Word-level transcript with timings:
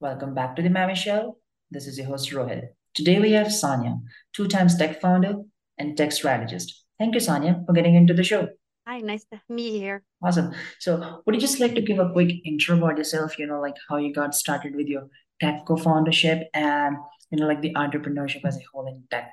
Welcome 0.00 0.32
back 0.32 0.56
to 0.56 0.62
the 0.62 0.70
Maven 0.70 0.96
Show. 0.96 1.36
This 1.70 1.86
is 1.86 1.98
your 1.98 2.06
host 2.06 2.30
Rohit. 2.30 2.68
Today 2.94 3.20
we 3.20 3.32
have 3.32 3.52
Sonia, 3.52 3.98
two 4.32 4.48
times 4.48 4.78
tech 4.78 4.98
founder 4.98 5.34
and 5.76 5.94
tech 5.94 6.12
strategist. 6.12 6.86
Thank 6.98 7.12
you, 7.12 7.20
Sonia, 7.20 7.62
for 7.66 7.74
getting 7.74 7.94
into 7.94 8.14
the 8.14 8.24
show. 8.24 8.48
Hi, 8.86 9.00
nice 9.00 9.26
to 9.30 9.38
meet 9.50 9.74
you 9.74 9.80
here. 9.80 10.02
Awesome. 10.24 10.54
So, 10.78 11.20
would 11.26 11.34
you 11.34 11.40
just 11.40 11.60
like 11.60 11.74
to 11.74 11.82
give 11.82 11.98
a 11.98 12.08
quick 12.14 12.32
intro 12.46 12.78
about 12.78 12.96
yourself? 12.96 13.38
You 13.38 13.46
know, 13.46 13.60
like 13.60 13.76
how 13.90 13.98
you 13.98 14.14
got 14.14 14.34
started 14.34 14.74
with 14.74 14.86
your 14.86 15.06
tech 15.38 15.66
co-foundership 15.66 16.48
and 16.54 16.96
you 17.30 17.38
know, 17.38 17.46
like 17.46 17.60
the 17.60 17.74
entrepreneurship 17.74 18.46
as 18.46 18.56
a 18.56 18.60
whole 18.72 18.86
in 18.86 19.02
tech. 19.10 19.30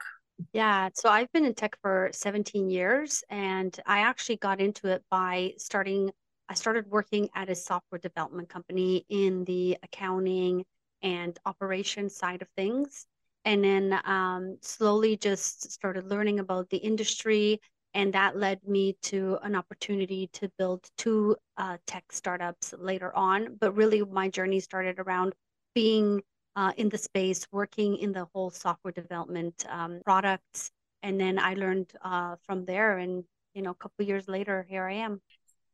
Yeah, 0.51 0.89
so 0.95 1.07
I've 1.07 1.31
been 1.31 1.45
in 1.45 1.53
tech 1.53 1.77
for 1.81 2.09
17 2.11 2.69
years 2.69 3.23
and 3.29 3.73
I 3.85 3.99
actually 3.99 4.35
got 4.35 4.59
into 4.59 4.89
it 4.89 5.01
by 5.09 5.53
starting 5.57 6.11
I 6.49 6.53
started 6.53 6.89
working 6.89 7.29
at 7.35 7.49
a 7.49 7.55
software 7.55 7.99
development 7.99 8.49
company 8.49 9.05
in 9.09 9.43
the 9.45 9.77
accounting 9.83 10.65
and 11.01 11.37
operation 11.45 12.09
side 12.09 12.41
of 12.41 12.47
things. 12.55 13.05
And 13.45 13.63
then 13.63 13.99
um, 14.05 14.57
slowly 14.61 15.17
just 15.17 15.71
started 15.71 16.05
learning 16.05 16.39
about 16.39 16.69
the 16.69 16.77
industry. 16.77 17.59
And 17.93 18.13
that 18.13 18.37
led 18.37 18.59
me 18.67 18.97
to 19.03 19.39
an 19.43 19.55
opportunity 19.55 20.29
to 20.33 20.51
build 20.57 20.87
two 20.97 21.35
uh, 21.57 21.77
tech 21.85 22.05
startups 22.11 22.73
later 22.77 23.15
on. 23.15 23.57
But 23.59 23.75
really, 23.75 24.03
my 24.03 24.29
journey 24.29 24.59
started 24.59 24.99
around 24.99 25.33
being 25.73 26.21
uh, 26.55 26.73
in 26.77 26.89
the 26.89 26.97
space, 26.97 27.47
working 27.51 27.97
in 27.97 28.11
the 28.11 28.27
whole 28.33 28.49
software 28.49 28.91
development 28.91 29.65
um, 29.69 30.01
products. 30.03 30.71
And 31.03 31.19
then 31.19 31.39
I 31.39 31.53
learned 31.53 31.91
uh, 32.01 32.35
from 32.45 32.65
there. 32.65 32.97
And, 32.97 33.23
you 33.53 33.61
know, 33.61 33.71
a 33.71 33.75
couple 33.75 34.05
years 34.05 34.27
later, 34.27 34.65
here 34.69 34.85
I 34.85 34.93
am 34.93 35.21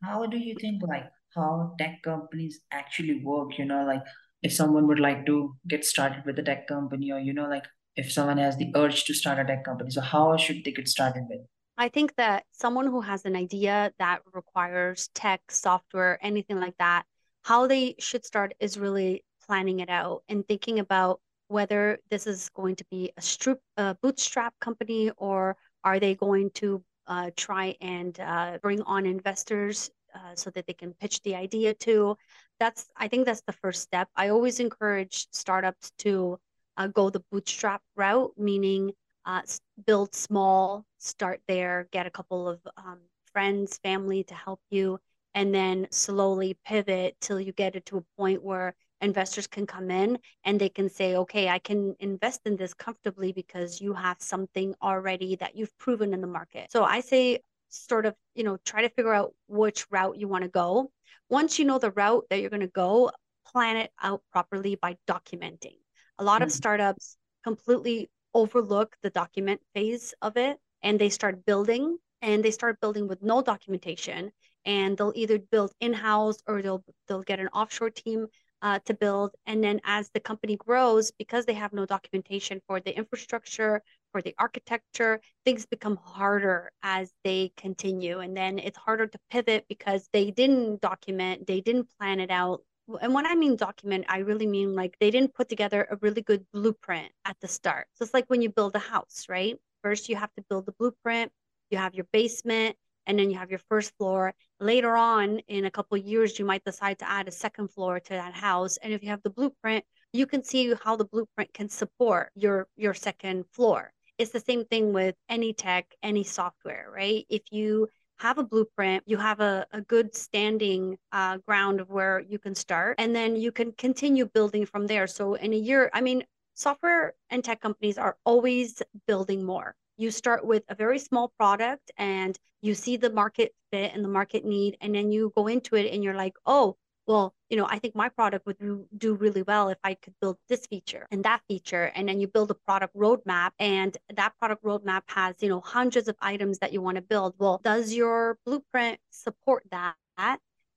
how 0.03 0.25
do 0.25 0.37
you 0.37 0.55
think 0.59 0.81
like 0.83 1.05
how 1.35 1.73
tech 1.79 2.01
companies 2.03 2.59
actually 2.71 3.21
work? 3.23 3.57
You 3.57 3.65
know 3.65 3.85
like 3.85 4.03
if 4.41 4.53
someone 4.53 4.87
would 4.87 4.99
like 4.99 5.25
to 5.25 5.55
get 5.67 5.85
started 5.85 6.23
with 6.25 6.37
a 6.39 6.43
tech 6.43 6.67
company 6.67 7.11
or 7.11 7.19
you 7.19 7.33
know 7.33 7.47
like 7.47 7.65
if 7.95 8.11
someone 8.11 8.37
has 8.37 8.57
the 8.57 8.71
urge 8.75 9.05
to 9.05 9.13
start 9.13 9.39
a 9.39 9.45
tech 9.45 9.63
company 9.63 9.91
so 9.91 10.01
how 10.01 10.35
should 10.37 10.63
they 10.63 10.71
get 10.71 10.87
started 10.87 11.23
with? 11.29 11.41
I 11.77 11.89
think 11.89 12.15
that 12.17 12.45
someone 12.51 12.85
who 12.85 13.01
has 13.01 13.25
an 13.25 13.35
idea 13.35 13.91
that 13.97 14.21
requires 14.31 15.09
tech, 15.15 15.41
software, 15.49 16.19
anything 16.21 16.59
like 16.59 16.77
that, 16.77 17.03
how 17.43 17.65
they 17.65 17.95
should 17.97 18.25
start 18.25 18.53
is 18.59 18.77
really 18.77 19.23
planning 19.47 19.79
it 19.79 19.89
out 19.89 20.23
and 20.29 20.47
thinking 20.47 20.79
about 20.79 21.19
whether 21.47 21.99
this 22.09 22.27
is 22.27 22.49
going 22.49 22.75
to 22.75 22.85
be 22.91 23.11
a, 23.17 23.21
stroop, 23.21 23.57
a 23.77 23.95
bootstrap 24.01 24.53
company 24.59 25.11
or 25.17 25.57
are 25.83 25.99
they 25.99 26.15
going 26.15 26.49
to 26.51 26.83
uh, 27.07 27.31
try 27.35 27.75
and 27.81 28.19
uh, 28.19 28.57
bring 28.61 28.81
on 28.83 29.05
investors 29.05 29.89
uh, 30.15 30.35
so 30.35 30.49
that 30.51 30.65
they 30.67 30.73
can 30.73 30.93
pitch 30.93 31.21
the 31.23 31.35
idea 31.35 31.73
to. 31.73 32.15
That's 32.59 32.85
I 32.95 33.07
think 33.07 33.25
that's 33.25 33.43
the 33.45 33.53
first 33.53 33.81
step. 33.81 34.07
I 34.15 34.29
always 34.29 34.59
encourage 34.59 35.27
startups 35.31 35.91
to 35.99 36.39
uh, 36.77 36.87
go 36.87 37.09
the 37.09 37.23
bootstrap 37.31 37.81
route, 37.95 38.31
meaning 38.37 38.91
uh, 39.25 39.41
build 39.85 40.13
small, 40.13 40.85
start 40.97 41.41
there, 41.47 41.87
get 41.91 42.07
a 42.07 42.11
couple 42.11 42.47
of 42.47 42.59
um, 42.77 42.99
friends, 43.31 43.77
family 43.77 44.23
to 44.25 44.33
help 44.33 44.59
you, 44.69 44.99
and 45.33 45.53
then 45.53 45.87
slowly 45.91 46.57
pivot 46.65 47.15
till 47.21 47.39
you 47.39 47.51
get 47.51 47.75
it 47.75 47.85
to 47.87 47.97
a 47.97 48.03
point 48.17 48.43
where 48.43 48.75
investors 49.01 49.47
can 49.47 49.67
come 49.67 49.91
in 49.91 50.17
and 50.45 50.59
they 50.59 50.69
can 50.69 50.89
say, 50.89 51.15
okay, 51.17 51.49
I 51.49 51.59
can 51.59 51.95
invest 51.99 52.41
in 52.45 52.55
this 52.55 52.73
comfortably 52.73 53.33
because 53.33 53.81
you 53.81 53.93
have 53.93 54.17
something 54.19 54.73
already 54.81 55.35
that 55.37 55.55
you've 55.55 55.77
proven 55.77 56.13
in 56.13 56.21
the 56.21 56.27
market. 56.27 56.71
So 56.71 56.83
I 56.83 57.01
say, 57.01 57.39
sort 57.73 58.05
of, 58.05 58.15
you 58.35 58.43
know, 58.43 58.57
try 58.65 58.81
to 58.81 58.89
figure 58.89 59.13
out 59.13 59.33
which 59.47 59.85
route 59.91 60.17
you 60.17 60.27
want 60.27 60.43
to 60.43 60.49
go. 60.49 60.91
Once 61.29 61.57
you 61.57 61.65
know 61.65 61.79
the 61.79 61.91
route 61.91 62.25
that 62.29 62.39
you're 62.39 62.49
going 62.49 62.59
to 62.59 62.67
go, 62.67 63.11
plan 63.51 63.77
it 63.77 63.91
out 64.01 64.21
properly 64.31 64.75
by 64.75 64.95
documenting. 65.07 65.77
A 66.19 66.23
lot 66.23 66.35
mm-hmm. 66.35 66.43
of 66.43 66.51
startups 66.51 67.17
completely 67.43 68.09
overlook 68.33 68.95
the 69.01 69.09
document 69.09 69.61
phase 69.73 70.13
of 70.21 70.37
it 70.37 70.57
and 70.81 70.99
they 70.99 71.09
start 71.09 71.45
building 71.45 71.97
and 72.21 72.43
they 72.43 72.51
start 72.51 72.79
building 72.79 73.07
with 73.07 73.21
no 73.21 73.41
documentation 73.41 74.31
and 74.65 74.97
they'll 74.97 75.13
either 75.15 75.39
build 75.39 75.71
in-house 75.79 76.37
or 76.47 76.61
they'll 76.61 76.83
they'll 77.07 77.21
get 77.21 77.39
an 77.39 77.49
offshore 77.49 77.89
team 77.89 78.27
uh, 78.63 78.79
to 78.85 78.93
build. 78.93 79.35
And 79.45 79.63
then 79.63 79.81
as 79.83 80.09
the 80.13 80.21
company 80.21 80.55
grows, 80.55 81.11
because 81.11 81.45
they 81.45 81.53
have 81.53 81.73
no 81.73 81.85
documentation 81.85 82.61
for 82.65 82.79
the 82.79 82.95
infrastructure, 82.97 83.83
for 84.11 84.21
the 84.21 84.33
architecture, 84.39 85.19
things 85.45 85.65
become 85.65 85.97
harder 85.97 86.71
as 86.81 87.11
they 87.23 87.51
continue. 87.57 88.19
And 88.19 88.35
then 88.35 88.57
it's 88.59 88.77
harder 88.77 89.05
to 89.05 89.19
pivot 89.29 89.65
because 89.67 90.07
they 90.13 90.31
didn't 90.31 90.81
document, 90.81 91.45
they 91.45 91.59
didn't 91.61 91.89
plan 91.99 92.21
it 92.21 92.31
out. 92.31 92.61
And 93.01 93.13
when 93.13 93.25
I 93.25 93.35
mean 93.35 93.57
document, 93.57 94.05
I 94.07 94.19
really 94.19 94.47
mean 94.47 94.75
like 94.75 94.97
they 94.99 95.11
didn't 95.11 95.33
put 95.33 95.49
together 95.49 95.85
a 95.89 95.97
really 95.97 96.21
good 96.21 96.45
blueprint 96.53 97.11
at 97.25 97.37
the 97.41 97.47
start. 97.47 97.87
So 97.95 98.03
it's 98.03 98.13
like 98.13 98.25
when 98.27 98.41
you 98.41 98.49
build 98.49 98.75
a 98.75 98.79
house, 98.79 99.25
right? 99.29 99.57
First, 99.83 100.07
you 100.07 100.15
have 100.15 100.33
to 100.35 100.43
build 100.49 100.65
the 100.65 100.73
blueprint, 100.73 101.31
you 101.69 101.77
have 101.77 101.95
your 101.95 102.07
basement, 102.13 102.77
and 103.05 103.17
then 103.17 103.29
you 103.29 103.37
have 103.37 103.49
your 103.49 103.61
first 103.69 103.95
floor. 103.97 104.33
Later 104.59 104.95
on, 104.95 105.39
in 105.47 105.65
a 105.65 105.71
couple 105.71 105.97
years, 105.97 106.39
you 106.39 106.45
might 106.45 106.63
decide 106.63 106.99
to 106.99 107.09
add 107.09 107.27
a 107.27 107.31
second 107.31 107.69
floor 107.69 107.99
to 107.99 108.09
that 108.09 108.33
house. 108.33 108.77
And 108.77 108.93
if 108.93 109.03
you 109.03 109.09
have 109.09 109.23
the 109.23 109.29
blueprint, 109.29 109.83
you 110.13 110.25
can 110.25 110.43
see 110.43 110.73
how 110.83 110.95
the 110.95 111.05
blueprint 111.05 111.53
can 111.53 111.69
support 111.69 112.29
your 112.35 112.67
your 112.75 112.93
second 112.93 113.45
floor. 113.51 113.91
It's 114.17 114.31
the 114.31 114.39
same 114.39 114.65
thing 114.65 114.93
with 114.93 115.15
any 115.27 115.53
tech, 115.53 115.85
any 116.03 116.23
software, 116.23 116.87
right? 116.93 117.25
If 117.29 117.41
you 117.51 117.87
have 118.19 118.37
a 118.37 118.43
blueprint, 118.43 119.03
you 119.07 119.17
have 119.17 119.39
a, 119.39 119.65
a 119.71 119.81
good 119.81 120.15
standing 120.15 120.97
uh, 121.11 121.37
ground 121.47 121.81
of 121.81 121.89
where 121.89 122.19
you 122.19 122.37
can 122.37 122.55
start, 122.55 122.95
and 122.99 123.15
then 123.15 123.35
you 123.35 123.51
can 123.51 123.71
continue 123.71 124.25
building 124.25 124.65
from 124.65 124.87
there. 124.87 125.07
So 125.07 125.33
in 125.33 125.51
a 125.51 125.57
year, 125.57 125.89
I 125.93 126.01
mean, 126.01 126.23
software 126.53 127.13
and 127.29 127.43
tech 127.43 127.59
companies 127.59 127.97
are 127.97 128.17
always 128.23 128.81
building 129.07 129.43
more 129.43 129.75
you 129.97 130.11
start 130.11 130.45
with 130.45 130.63
a 130.69 130.75
very 130.75 130.99
small 130.99 131.29
product 131.37 131.91
and 131.97 132.37
you 132.61 132.73
see 132.73 132.97
the 132.97 133.09
market 133.09 133.53
fit 133.71 133.91
and 133.93 134.03
the 134.03 134.09
market 134.09 134.45
need 134.45 134.77
and 134.81 134.95
then 134.95 135.11
you 135.11 135.31
go 135.35 135.47
into 135.47 135.75
it 135.75 135.93
and 135.93 136.03
you're 136.03 136.15
like 136.15 136.33
oh 136.45 136.75
well 137.05 137.33
you 137.49 137.57
know 137.57 137.65
i 137.69 137.77
think 137.77 137.95
my 137.95 138.09
product 138.09 138.45
would 138.45 138.57
do 138.97 139.13
really 139.15 139.41
well 139.43 139.69
if 139.69 139.77
i 139.83 139.93
could 139.93 140.13
build 140.21 140.37
this 140.47 140.65
feature 140.67 141.07
and 141.11 141.23
that 141.23 141.41
feature. 141.47 141.91
And 141.95 142.07
then 142.07 142.19
you 142.19 142.27
build 142.27 142.51
a 142.51 142.55
product 142.55 142.95
roadmap 142.95 143.51
and 143.59 143.95
that 144.15 144.33
product 144.39 144.63
roadmap 144.63 145.01
has 145.07 145.35
you 145.41 145.49
know 145.49 145.59
hundreds 145.59 146.07
of 146.07 146.15
items 146.21 146.59
that 146.59 146.73
you 146.73 146.81
want 146.81 146.95
to 146.95 147.01
build. 147.01 147.35
Well 147.37 147.59
does 147.63 147.93
your 147.93 148.37
blueprint 148.45 148.99
support 149.11 149.63
that 149.71 149.95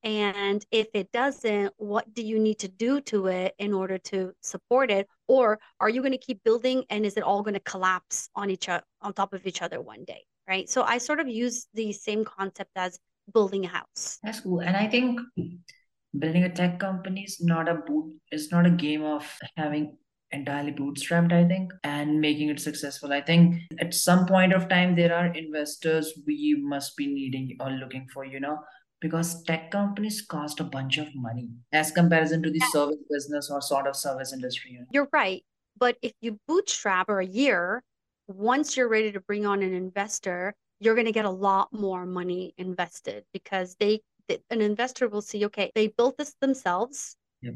and 0.06 0.64
if 0.70 0.86
it 0.94 1.10
doesn't, 1.10 1.74
what 1.78 2.14
do 2.14 2.22
you 2.22 2.38
need 2.38 2.60
to 2.60 2.68
do 2.68 3.00
to 3.02 3.26
it 3.26 3.56
in 3.58 3.74
order 3.74 3.98
to 3.98 4.32
support 4.40 4.88
it? 4.88 5.08
Or 5.26 5.58
are 5.80 5.88
you 5.88 6.00
going 6.00 6.12
to 6.12 6.18
keep 6.18 6.44
building 6.44 6.84
and 6.90 7.04
is 7.04 7.16
it 7.16 7.24
all 7.24 7.42
going 7.42 7.54
to 7.54 7.60
collapse 7.60 8.28
on 8.36 8.48
each 8.48 8.68
other 8.68 8.84
on 9.02 9.14
top 9.14 9.32
of 9.32 9.44
each 9.48 9.62
other 9.62 9.80
one 9.80 10.04
day? 10.04 10.22
Right. 10.48 10.70
So 10.70 10.84
I 10.84 10.98
sort 10.98 11.18
of 11.18 11.26
use 11.26 11.66
the 11.74 11.92
same 11.92 12.24
concept 12.24 12.70
as 12.76 13.00
building 13.34 13.64
a 13.64 13.68
house. 13.68 14.20
That's 14.22 14.38
cool. 14.38 14.60
And 14.60 14.76
I 14.76 14.86
think 14.86 15.18
building 16.20 16.44
a 16.44 16.54
tech 16.54 16.78
company 16.78 17.22
is 17.22 17.40
not 17.40 17.68
a 17.68 17.74
boot 17.74 18.14
it's 18.30 18.50
not 18.50 18.64
a 18.64 18.70
game 18.70 19.02
of 19.02 19.26
having 19.56 19.96
entirely 20.32 20.72
bootstrapped 20.72 21.32
i 21.32 21.46
think 21.46 21.70
and 21.84 22.20
making 22.20 22.48
it 22.48 22.58
successful 22.58 23.12
i 23.12 23.20
think 23.20 23.56
at 23.80 23.92
some 23.92 24.24
point 24.24 24.52
of 24.52 24.68
time 24.68 24.96
there 24.96 25.14
are 25.14 25.26
investors 25.26 26.12
we 26.26 26.56
must 26.64 26.96
be 26.96 27.06
needing 27.06 27.54
or 27.60 27.70
looking 27.70 28.06
for 28.14 28.24
you 28.24 28.40
know 28.40 28.58
because 29.00 29.42
tech 29.44 29.70
companies 29.70 30.22
cost 30.22 30.60
a 30.60 30.64
bunch 30.64 30.98
of 30.98 31.08
money 31.14 31.50
as 31.72 31.90
comparison 31.90 32.42
to 32.42 32.50
the 32.50 32.58
yeah. 32.58 32.68
service 32.72 32.96
business 33.10 33.50
or 33.50 33.60
sort 33.60 33.86
of 33.86 33.96
service 33.96 34.32
industry. 34.32 34.78
You're 34.90 35.08
right. 35.12 35.44
But 35.78 35.96
if 36.02 36.12
you 36.20 36.38
bootstrap 36.48 37.06
for 37.06 37.20
a 37.20 37.26
year, 37.26 37.82
once 38.28 38.76
you're 38.76 38.88
ready 38.88 39.12
to 39.12 39.20
bring 39.20 39.44
on 39.46 39.62
an 39.62 39.74
investor, 39.74 40.54
you're 40.80 40.94
going 40.94 41.06
to 41.06 41.12
get 41.12 41.24
a 41.24 41.30
lot 41.30 41.72
more 41.72 42.06
money 42.06 42.54
invested 42.56 43.24
because 43.32 43.76
they, 43.78 44.00
they 44.28 44.38
an 44.50 44.60
investor 44.60 45.08
will 45.08 45.22
see, 45.22 45.44
okay, 45.46 45.70
they 45.74 45.88
built 45.88 46.16
this 46.16 46.34
themselves. 46.40 47.16
Yep. 47.42 47.54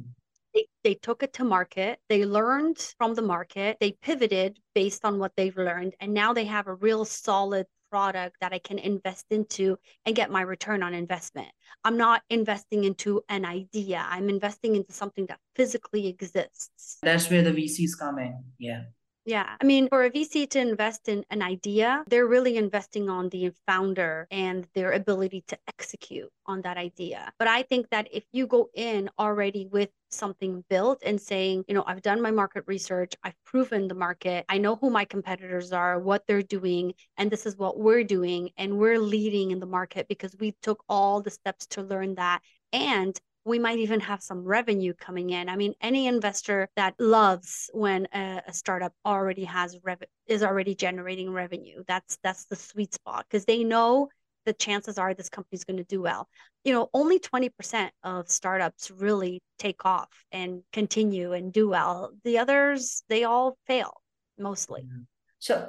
They, 0.55 0.67
they 0.83 0.95
took 0.95 1.23
it 1.23 1.33
to 1.35 1.45
market. 1.45 2.01
They 2.09 2.25
learned 2.25 2.79
from 2.99 3.15
the 3.15 3.23
market. 3.23 3.79
They 3.81 3.93
pivoted 4.03 4.59
based 4.75 5.05
on 5.05 5.19
what 5.19 5.33
they've 5.37 5.57
learned. 5.57 5.95
And 6.01 6.13
now 6.13 6.33
they 6.33 6.45
have 6.45 6.67
a 6.67 6.75
real 6.75 7.05
solid 7.05 7.67
product 7.91 8.37
that 8.41 8.53
I 8.53 8.59
can 8.59 8.79
invest 8.79 9.27
into 9.31 9.79
and 10.07 10.15
get 10.15 10.31
my 10.31 10.43
return 10.43 10.83
on 10.83 10.95
investment. 10.95 11.49
I'm 11.85 11.97
not 11.97 12.23
investing 12.31 12.85
into 12.85 13.23
an 13.29 13.45
idea, 13.45 14.05
I'm 14.09 14.29
investing 14.29 14.77
into 14.77 14.93
something 14.93 15.27
that 15.27 15.39
physically 15.57 16.07
exists. 16.07 16.99
That's 17.03 17.31
where 17.31 17.43
the 17.43 17.53
VCs 17.53 17.99
come 17.99 18.19
in. 18.19 18.43
Yeah. 18.59 18.83
Yeah. 19.27 19.57
I 19.61 19.65
mean, 19.65 19.89
for 19.89 20.05
a 20.05 20.11
VC 20.11 20.47
to 20.51 20.59
invest 20.61 21.09
in 21.09 21.25
an 21.29 21.43
idea, 21.43 22.05
they're 22.09 22.27
really 22.27 22.57
investing 22.57 23.11
on 23.11 23.29
the 23.29 23.53
founder 23.67 24.27
and 24.31 24.67
their 24.75 24.93
ability 24.93 25.45
to 25.49 25.59
execute 25.69 26.31
on 26.47 26.63
that 26.63 26.79
idea. 26.79 27.31
But 27.39 27.47
I 27.47 27.63
think 27.63 27.91
that 27.91 28.09
if 28.11 28.25
you 28.33 28.47
go 28.47 28.71
in 28.75 29.11
already 29.19 29.67
with 29.67 29.91
something 30.11 30.65
built 30.71 31.03
and 31.05 31.21
saying, 31.21 31.65
you 31.69 31.75
know, 31.75 31.85
I've 31.87 32.01
done 32.01 32.23
my 32.23 32.31
market 32.31 32.65
research, 32.67 33.15
I've 33.23 33.37
proven 33.45 33.89
the 33.89 33.95
market, 33.95 34.47
I 34.49 34.57
know 34.57 34.77
who 34.77 34.89
my 34.89 35.05
competitors 35.05 35.71
are, 35.71 36.01
what 36.01 36.27
they're 36.27 36.43
doing, 36.43 36.95
and 37.19 37.31
this 37.31 37.45
is 37.45 37.59
what 37.59 37.79
we're 37.79 38.05
doing, 38.05 38.51
and 38.57 38.79
we're 38.79 38.99
leading 38.99 39.51
in 39.51 39.61
the 39.61 39.67
market 39.67 40.09
because 40.09 40.35
we 40.41 40.55
took 40.63 40.83
all 40.89 41.21
the 41.21 41.31
steps 41.31 41.67
to 41.69 41.83
learn 41.83 42.15
that. 42.15 42.41
And 42.73 43.21
we 43.45 43.59
might 43.59 43.79
even 43.79 44.01
have 44.01 44.23
some 44.23 44.45
revenue 44.45 44.93
coming 44.95 45.31
in. 45.31 45.49
I 45.49 45.57
mean, 45.57 45.75
any 45.81 46.07
investor 46.07 46.69
that 46.77 46.95
loves 46.99 47.71
when 47.73 48.07
a, 48.15 48.43
a 48.47 48.53
startup 48.53 48.93
already 49.05 49.45
has 49.45 49.79
rev- 49.83 50.03
is 50.27 50.43
already 50.43 50.75
generating 50.75 51.33
revenue. 51.33 51.83
That's 51.87 52.19
that's 52.23 52.45
the 52.47 52.57
sweet 52.57 52.95
spot 52.95 53.27
because 53.29 53.45
they 53.45 53.65
know 53.65 54.09
the 54.47 54.53
chances 54.53 54.99
are 54.99 55.15
this 55.15 55.29
company 55.29 55.57
is 55.57 55.65
going 55.65 55.77
to 55.77 55.85
do 55.85 56.01
well. 56.01 56.29
You 56.65 56.73
know, 56.73 56.89
only 56.95 57.19
20% 57.19 57.91
of 58.03 58.31
startups 58.31 58.91
really 58.91 59.41
take 59.59 59.85
off 59.85 60.09
and 60.33 60.63
continue 60.73 61.33
and 61.33 61.53
do 61.53 61.69
well. 61.69 62.13
The 62.25 62.39
others, 62.39 63.03
they 63.09 63.25
all 63.25 63.57
fail 63.67 64.01
mostly. 64.39 64.83
Mm-hmm. 64.83 65.03
So 65.39 65.69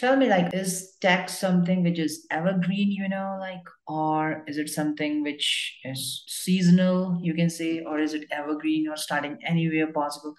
tell 0.00 0.16
me 0.16 0.28
like 0.28 0.52
is 0.54 0.96
tech 1.02 1.28
something 1.28 1.82
which 1.82 1.98
is 1.98 2.26
evergreen 2.30 2.90
you 2.90 3.08
know 3.08 3.36
like 3.38 3.66
or 3.86 4.42
is 4.46 4.56
it 4.56 4.70
something 4.70 5.22
which 5.22 5.78
is 5.84 6.24
seasonal 6.26 7.18
you 7.22 7.34
can 7.34 7.50
say 7.50 7.80
or 7.80 7.98
is 7.98 8.14
it 8.14 8.24
evergreen 8.32 8.88
or 8.88 8.96
starting 8.96 9.36
anywhere 9.44 9.92
possible? 9.92 10.34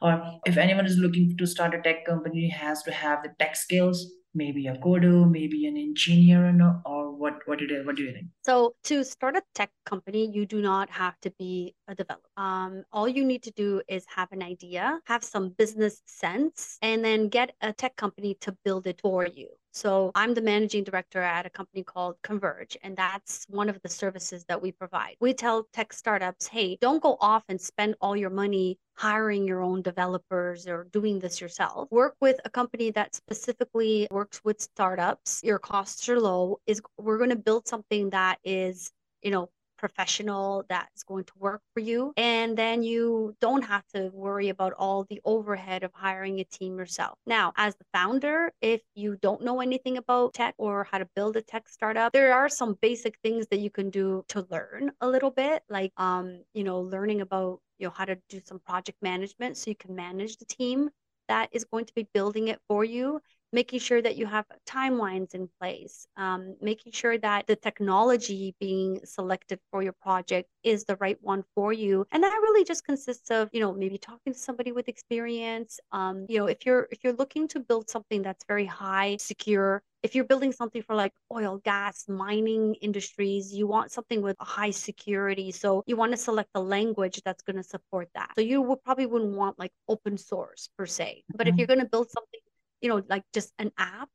Or 0.00 0.40
if 0.46 0.56
anyone 0.56 0.86
is 0.86 0.98
looking 0.98 1.36
to 1.36 1.46
start 1.46 1.74
a 1.74 1.82
tech 1.82 2.04
company 2.06 2.48
has 2.48 2.82
to 2.84 2.92
have 2.92 3.22
the 3.22 3.30
tech 3.38 3.56
skills 3.56 4.06
maybe 4.34 4.66
a 4.66 4.76
coder 4.78 5.30
maybe 5.30 5.66
an 5.66 5.76
engineer 5.76 6.46
or, 6.60 6.82
or 6.84 7.12
what 7.12 7.34
what 7.46 7.58
do 7.58 7.66
you 7.66 7.82
what 7.84 7.96
do 7.96 8.02
you 8.02 8.12
think? 8.12 8.26
So 8.44 8.74
to 8.84 9.04
start 9.04 9.36
a 9.36 9.42
tech 9.54 9.70
company 9.86 10.30
you 10.32 10.46
do 10.46 10.60
not 10.60 10.90
have 10.90 11.20
to 11.22 11.30
be 11.38 11.74
a 11.88 11.94
developer. 11.94 12.28
Um, 12.36 12.84
all 12.92 13.08
you 13.08 13.24
need 13.24 13.42
to 13.44 13.50
do 13.52 13.82
is 13.88 14.04
have 14.08 14.32
an 14.32 14.42
idea 14.42 15.00
have 15.06 15.24
some 15.24 15.50
business 15.50 16.02
sense 16.06 16.78
and 16.82 17.04
then 17.04 17.28
get 17.28 17.54
a 17.60 17.72
tech 17.72 17.96
company 17.96 18.36
to 18.40 18.56
build 18.64 18.86
it 18.86 19.00
for 19.00 19.26
you 19.26 19.48
so 19.72 20.12
I'm 20.14 20.34
the 20.34 20.42
managing 20.42 20.84
director 20.84 21.20
at 21.20 21.46
a 21.46 21.50
company 21.50 21.82
called 21.82 22.16
Converge, 22.22 22.76
and 22.82 22.96
that's 22.96 23.46
one 23.48 23.68
of 23.68 23.80
the 23.82 23.88
services 23.88 24.44
that 24.48 24.60
we 24.60 24.70
provide. 24.70 25.16
We 25.20 25.32
tell 25.32 25.66
tech 25.72 25.92
startups, 25.92 26.46
hey, 26.46 26.76
don't 26.80 27.02
go 27.02 27.16
off 27.20 27.42
and 27.48 27.60
spend 27.60 27.94
all 28.00 28.14
your 28.14 28.30
money 28.30 28.78
hiring 28.94 29.46
your 29.46 29.62
own 29.62 29.82
developers 29.82 30.66
or 30.66 30.86
doing 30.92 31.18
this 31.18 31.40
yourself. 31.40 31.90
Work 31.90 32.16
with 32.20 32.38
a 32.44 32.50
company 32.50 32.90
that 32.90 33.14
specifically 33.14 34.06
works 34.10 34.40
with 34.44 34.60
startups. 34.60 35.40
Your 35.42 35.58
costs 35.58 36.08
are 36.08 36.20
low. 36.20 36.60
Is 36.66 36.82
we're 36.98 37.18
going 37.18 37.30
to 37.30 37.36
build 37.36 37.66
something 37.66 38.10
that 38.10 38.38
is, 38.44 38.92
you 39.22 39.30
know, 39.30 39.48
professional 39.82 40.64
that's 40.68 41.02
going 41.02 41.24
to 41.24 41.32
work 41.38 41.60
for 41.74 41.80
you. 41.80 42.12
And 42.16 42.56
then 42.56 42.84
you 42.84 43.34
don't 43.40 43.64
have 43.64 43.84
to 43.94 44.10
worry 44.14 44.48
about 44.48 44.72
all 44.78 45.04
the 45.10 45.20
overhead 45.24 45.82
of 45.82 45.90
hiring 45.92 46.38
a 46.38 46.44
team 46.44 46.78
yourself. 46.78 47.18
Now, 47.26 47.52
as 47.56 47.74
the 47.74 47.84
founder, 47.92 48.52
if 48.62 48.80
you 48.94 49.16
don't 49.20 49.42
know 49.42 49.60
anything 49.60 49.96
about 49.98 50.34
tech 50.34 50.54
or 50.56 50.86
how 50.90 50.98
to 50.98 51.08
build 51.16 51.36
a 51.36 51.42
tech 51.42 51.68
startup, 51.68 52.12
there 52.12 52.32
are 52.32 52.48
some 52.48 52.78
basic 52.80 53.18
things 53.24 53.48
that 53.50 53.58
you 53.58 53.70
can 53.70 53.90
do 53.90 54.24
to 54.28 54.46
learn 54.50 54.92
a 55.00 55.08
little 55.08 55.32
bit, 55.32 55.62
like 55.68 55.92
um, 55.96 56.42
you 56.54 56.62
know, 56.62 56.80
learning 56.80 57.20
about 57.20 57.58
you 57.78 57.86
know 57.88 57.94
how 57.96 58.04
to 58.04 58.16
do 58.28 58.40
some 58.44 58.60
project 58.60 58.98
management 59.02 59.56
so 59.56 59.68
you 59.68 59.76
can 59.76 59.94
manage 59.96 60.36
the 60.36 60.44
team 60.44 60.88
that 61.28 61.48
is 61.52 61.64
going 61.64 61.84
to 61.84 61.94
be 61.94 62.06
building 62.14 62.48
it 62.48 62.60
for 62.68 62.84
you 62.84 63.20
making 63.52 63.78
sure 63.78 64.00
that 64.00 64.16
you 64.16 64.26
have 64.26 64.46
timelines 64.66 65.34
in 65.34 65.48
place, 65.60 66.06
um, 66.16 66.56
making 66.60 66.92
sure 66.92 67.18
that 67.18 67.46
the 67.46 67.56
technology 67.56 68.54
being 68.58 69.00
selected 69.04 69.58
for 69.70 69.82
your 69.82 69.92
project 69.92 70.48
is 70.62 70.84
the 70.84 70.96
right 70.96 71.18
one 71.20 71.44
for 71.54 71.72
you. 71.72 72.06
And 72.12 72.22
that 72.22 72.38
really 72.42 72.64
just 72.64 72.84
consists 72.84 73.30
of, 73.30 73.50
you 73.52 73.60
know, 73.60 73.72
maybe 73.72 73.98
talking 73.98 74.32
to 74.32 74.38
somebody 74.38 74.72
with 74.72 74.88
experience. 74.88 75.78
Um, 75.92 76.26
you 76.28 76.38
know, 76.38 76.46
if 76.46 76.64
you're 76.64 76.88
if 76.90 77.04
you're 77.04 77.12
looking 77.12 77.48
to 77.48 77.60
build 77.60 77.90
something 77.90 78.22
that's 78.22 78.44
very 78.46 78.66
high, 78.66 79.16
secure, 79.18 79.82
if 80.02 80.14
you're 80.14 80.24
building 80.24 80.52
something 80.52 80.82
for 80.82 80.94
like 80.96 81.12
oil, 81.32 81.60
gas, 81.64 82.04
mining 82.08 82.74
industries, 82.80 83.52
you 83.52 83.66
want 83.66 83.92
something 83.92 84.20
with 84.20 84.36
a 84.40 84.44
high 84.44 84.70
security. 84.70 85.52
So 85.52 85.84
you 85.86 85.96
want 85.96 86.12
to 86.12 86.16
select 86.16 86.50
a 86.54 86.60
language 86.60 87.22
that's 87.24 87.42
going 87.42 87.56
to 87.56 87.62
support 87.62 88.08
that. 88.14 88.32
So 88.34 88.40
you 88.40 88.62
would 88.62 88.82
probably 88.82 89.06
wouldn't 89.06 89.36
want 89.36 89.58
like 89.58 89.72
open 89.88 90.18
source 90.18 90.68
per 90.76 90.86
se. 90.86 91.22
But 91.34 91.46
if 91.46 91.52
mm-hmm. 91.52 91.58
you're 91.58 91.66
going 91.68 91.80
to 91.80 91.86
build 91.86 92.10
something 92.10 92.40
you 92.82 92.88
know, 92.88 93.02
like 93.08 93.24
just 93.32 93.52
an 93.58 93.72
app, 93.78 94.08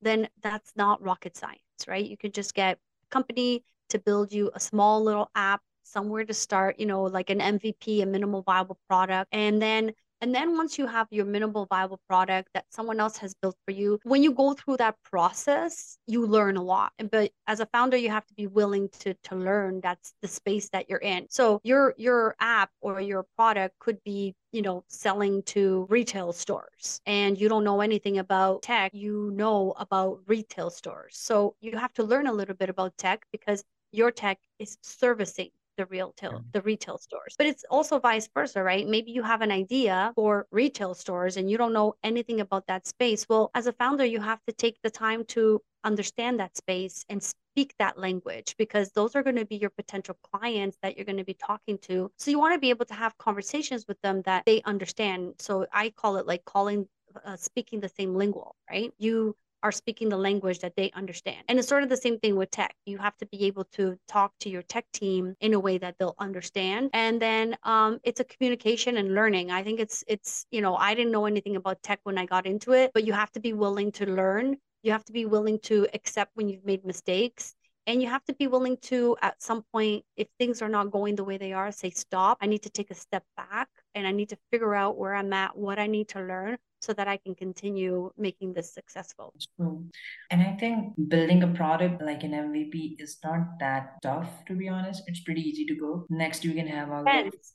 then 0.00 0.28
that's 0.42 0.72
not 0.76 1.02
rocket 1.02 1.36
science, 1.36 1.58
right? 1.86 2.04
You 2.08 2.16
could 2.16 2.34
just 2.34 2.54
get 2.54 2.76
a 2.76 3.06
company 3.10 3.64
to 3.90 3.98
build 3.98 4.32
you 4.32 4.50
a 4.54 4.60
small 4.60 5.02
little 5.02 5.30
app 5.34 5.60
somewhere 5.84 6.24
to 6.24 6.34
start, 6.34 6.80
you 6.80 6.86
know, 6.86 7.04
like 7.04 7.30
an 7.30 7.40
MVP, 7.40 8.02
a 8.02 8.06
minimal 8.06 8.42
viable 8.42 8.78
product. 8.88 9.28
And 9.32 9.60
then 9.60 9.92
and 10.22 10.32
then 10.32 10.56
once 10.56 10.78
you 10.78 10.86
have 10.86 11.08
your 11.10 11.24
minimal 11.24 11.66
viable 11.66 12.00
product 12.08 12.48
that 12.54 12.64
someone 12.70 13.00
else 13.00 13.18
has 13.18 13.34
built 13.34 13.56
for 13.64 13.72
you, 13.72 13.98
when 14.04 14.22
you 14.22 14.32
go 14.32 14.54
through 14.54 14.76
that 14.76 14.94
process, 15.02 15.98
you 16.06 16.24
learn 16.24 16.56
a 16.56 16.62
lot. 16.62 16.92
But 17.10 17.32
as 17.48 17.58
a 17.58 17.66
founder, 17.66 17.96
you 17.96 18.08
have 18.08 18.24
to 18.26 18.34
be 18.34 18.46
willing 18.46 18.88
to 19.00 19.14
to 19.24 19.34
learn. 19.34 19.80
That's 19.82 20.14
the 20.22 20.28
space 20.28 20.68
that 20.70 20.88
you're 20.88 21.00
in. 21.00 21.26
So 21.28 21.60
your 21.64 21.94
your 21.98 22.36
app 22.38 22.70
or 22.80 23.00
your 23.00 23.26
product 23.36 23.78
could 23.80 23.98
be 24.04 24.34
you 24.52 24.62
know 24.62 24.84
selling 24.88 25.42
to 25.44 25.86
retail 25.90 26.32
stores 26.32 27.00
and 27.06 27.40
you 27.40 27.48
don't 27.48 27.64
know 27.64 27.80
anything 27.80 28.18
about 28.18 28.62
tech 28.62 28.92
you 28.94 29.32
know 29.34 29.72
about 29.78 30.20
retail 30.26 30.68
stores 30.68 31.16
so 31.16 31.56
you 31.62 31.76
have 31.78 31.92
to 31.94 32.02
learn 32.04 32.26
a 32.26 32.32
little 32.32 32.54
bit 32.54 32.68
about 32.68 32.96
tech 32.98 33.24
because 33.32 33.64
your 33.92 34.10
tech 34.10 34.38
is 34.58 34.76
servicing 34.82 35.48
the 35.76 35.86
real 35.86 36.08
retail 36.08 36.44
the 36.52 36.62
retail 36.62 36.98
stores 36.98 37.34
but 37.38 37.46
it's 37.46 37.64
also 37.70 37.98
vice 37.98 38.28
versa 38.34 38.62
right? 38.62 38.86
Maybe 38.86 39.10
you 39.10 39.22
have 39.22 39.40
an 39.42 39.50
idea 39.50 40.12
for 40.14 40.46
retail 40.50 40.94
stores 40.94 41.36
and 41.36 41.50
you 41.50 41.58
don't 41.58 41.72
know 41.72 41.94
anything 42.02 42.40
about 42.40 42.66
that 42.66 42.86
space. 42.86 43.26
Well 43.28 43.50
as 43.54 43.66
a 43.66 43.72
founder 43.72 44.04
you 44.04 44.20
have 44.20 44.40
to 44.46 44.52
take 44.52 44.78
the 44.82 44.90
time 44.90 45.24
to 45.26 45.60
understand 45.84 46.38
that 46.38 46.56
space 46.56 47.04
and 47.08 47.22
speak 47.22 47.74
that 47.78 47.98
language 47.98 48.54
because 48.56 48.92
those 48.92 49.16
are 49.16 49.22
going 49.22 49.36
to 49.36 49.44
be 49.44 49.56
your 49.56 49.70
potential 49.70 50.16
clients 50.32 50.78
that 50.82 50.96
you're 50.96 51.04
going 51.04 51.18
to 51.18 51.24
be 51.24 51.34
talking 51.34 51.76
to. 51.78 52.10
So 52.18 52.30
you 52.30 52.38
want 52.38 52.54
to 52.54 52.60
be 52.60 52.70
able 52.70 52.86
to 52.86 52.94
have 52.94 53.16
conversations 53.18 53.86
with 53.88 54.00
them 54.02 54.22
that 54.22 54.44
they 54.46 54.62
understand. 54.62 55.34
So 55.38 55.66
i 55.72 55.90
call 55.90 56.16
it 56.16 56.26
like 56.26 56.44
calling 56.44 56.86
uh, 57.24 57.36
speaking 57.36 57.80
the 57.80 57.88
same 57.88 58.14
lingual 58.14 58.56
right? 58.70 58.92
You 58.98 59.36
are 59.62 59.72
speaking 59.72 60.08
the 60.08 60.16
language 60.16 60.60
that 60.60 60.74
they 60.76 60.90
understand. 60.92 61.38
And 61.48 61.58
it's 61.58 61.68
sort 61.68 61.82
of 61.82 61.88
the 61.88 61.96
same 61.96 62.18
thing 62.18 62.36
with 62.36 62.50
tech. 62.50 62.74
You 62.86 62.98
have 62.98 63.16
to 63.18 63.26
be 63.26 63.44
able 63.46 63.64
to 63.72 63.96
talk 64.08 64.32
to 64.40 64.48
your 64.48 64.62
tech 64.62 64.86
team 64.92 65.34
in 65.40 65.54
a 65.54 65.60
way 65.60 65.78
that 65.78 65.96
they'll 65.98 66.16
understand. 66.18 66.90
And 66.92 67.20
then 67.20 67.56
um, 67.62 67.98
it's 68.02 68.20
a 68.20 68.24
communication 68.24 68.96
and 68.96 69.14
learning. 69.14 69.50
I 69.50 69.62
think 69.62 69.80
it's 69.80 70.04
it's 70.06 70.46
you 70.50 70.60
know 70.60 70.76
I 70.76 70.94
didn't 70.94 71.12
know 71.12 71.26
anything 71.26 71.56
about 71.56 71.82
tech 71.82 72.00
when 72.04 72.18
I 72.18 72.26
got 72.26 72.46
into 72.46 72.72
it, 72.72 72.90
but 72.94 73.04
you 73.04 73.12
have 73.12 73.32
to 73.32 73.40
be 73.40 73.52
willing 73.52 73.92
to 73.92 74.06
learn. 74.06 74.56
You 74.82 74.92
have 74.92 75.04
to 75.04 75.12
be 75.12 75.26
willing 75.26 75.58
to 75.60 75.86
accept 75.94 76.32
when 76.34 76.48
you've 76.48 76.64
made 76.64 76.84
mistakes 76.84 77.54
and 77.86 78.00
you 78.00 78.08
have 78.08 78.24
to 78.24 78.34
be 78.34 78.46
willing 78.46 78.76
to 78.76 79.16
at 79.22 79.42
some 79.42 79.64
point 79.72 80.04
if 80.16 80.28
things 80.38 80.62
are 80.62 80.68
not 80.68 80.90
going 80.90 81.16
the 81.16 81.24
way 81.24 81.36
they 81.36 81.52
are 81.52 81.72
say 81.72 81.90
stop 81.90 82.38
i 82.40 82.46
need 82.46 82.62
to 82.62 82.70
take 82.70 82.90
a 82.90 82.94
step 82.94 83.24
back 83.36 83.68
and 83.94 84.06
i 84.06 84.12
need 84.12 84.28
to 84.28 84.38
figure 84.50 84.74
out 84.74 84.96
where 84.96 85.14
i'm 85.14 85.32
at 85.32 85.56
what 85.56 85.78
i 85.78 85.86
need 85.86 86.08
to 86.08 86.20
learn 86.20 86.56
so 86.82 86.92
that 86.92 87.08
I 87.08 87.16
can 87.16 87.34
continue 87.34 88.10
making 88.18 88.54
this 88.54 88.74
successful. 88.74 89.32
True. 89.56 89.86
And 90.30 90.42
I 90.42 90.56
think 90.58 90.94
building 91.08 91.42
a 91.42 91.48
product 91.48 92.02
like 92.02 92.24
an 92.24 92.32
MVP 92.32 92.96
is 92.98 93.18
not 93.24 93.58
that 93.60 94.02
tough, 94.02 94.44
to 94.46 94.54
be 94.54 94.68
honest. 94.68 95.02
It's 95.06 95.20
pretty 95.20 95.42
easy 95.42 95.64
to 95.66 95.74
go. 95.74 96.06
Next, 96.10 96.44
you 96.44 96.52
can 96.54 96.66
have 96.66 96.90
all 96.90 97.04
Depends. 97.04 97.54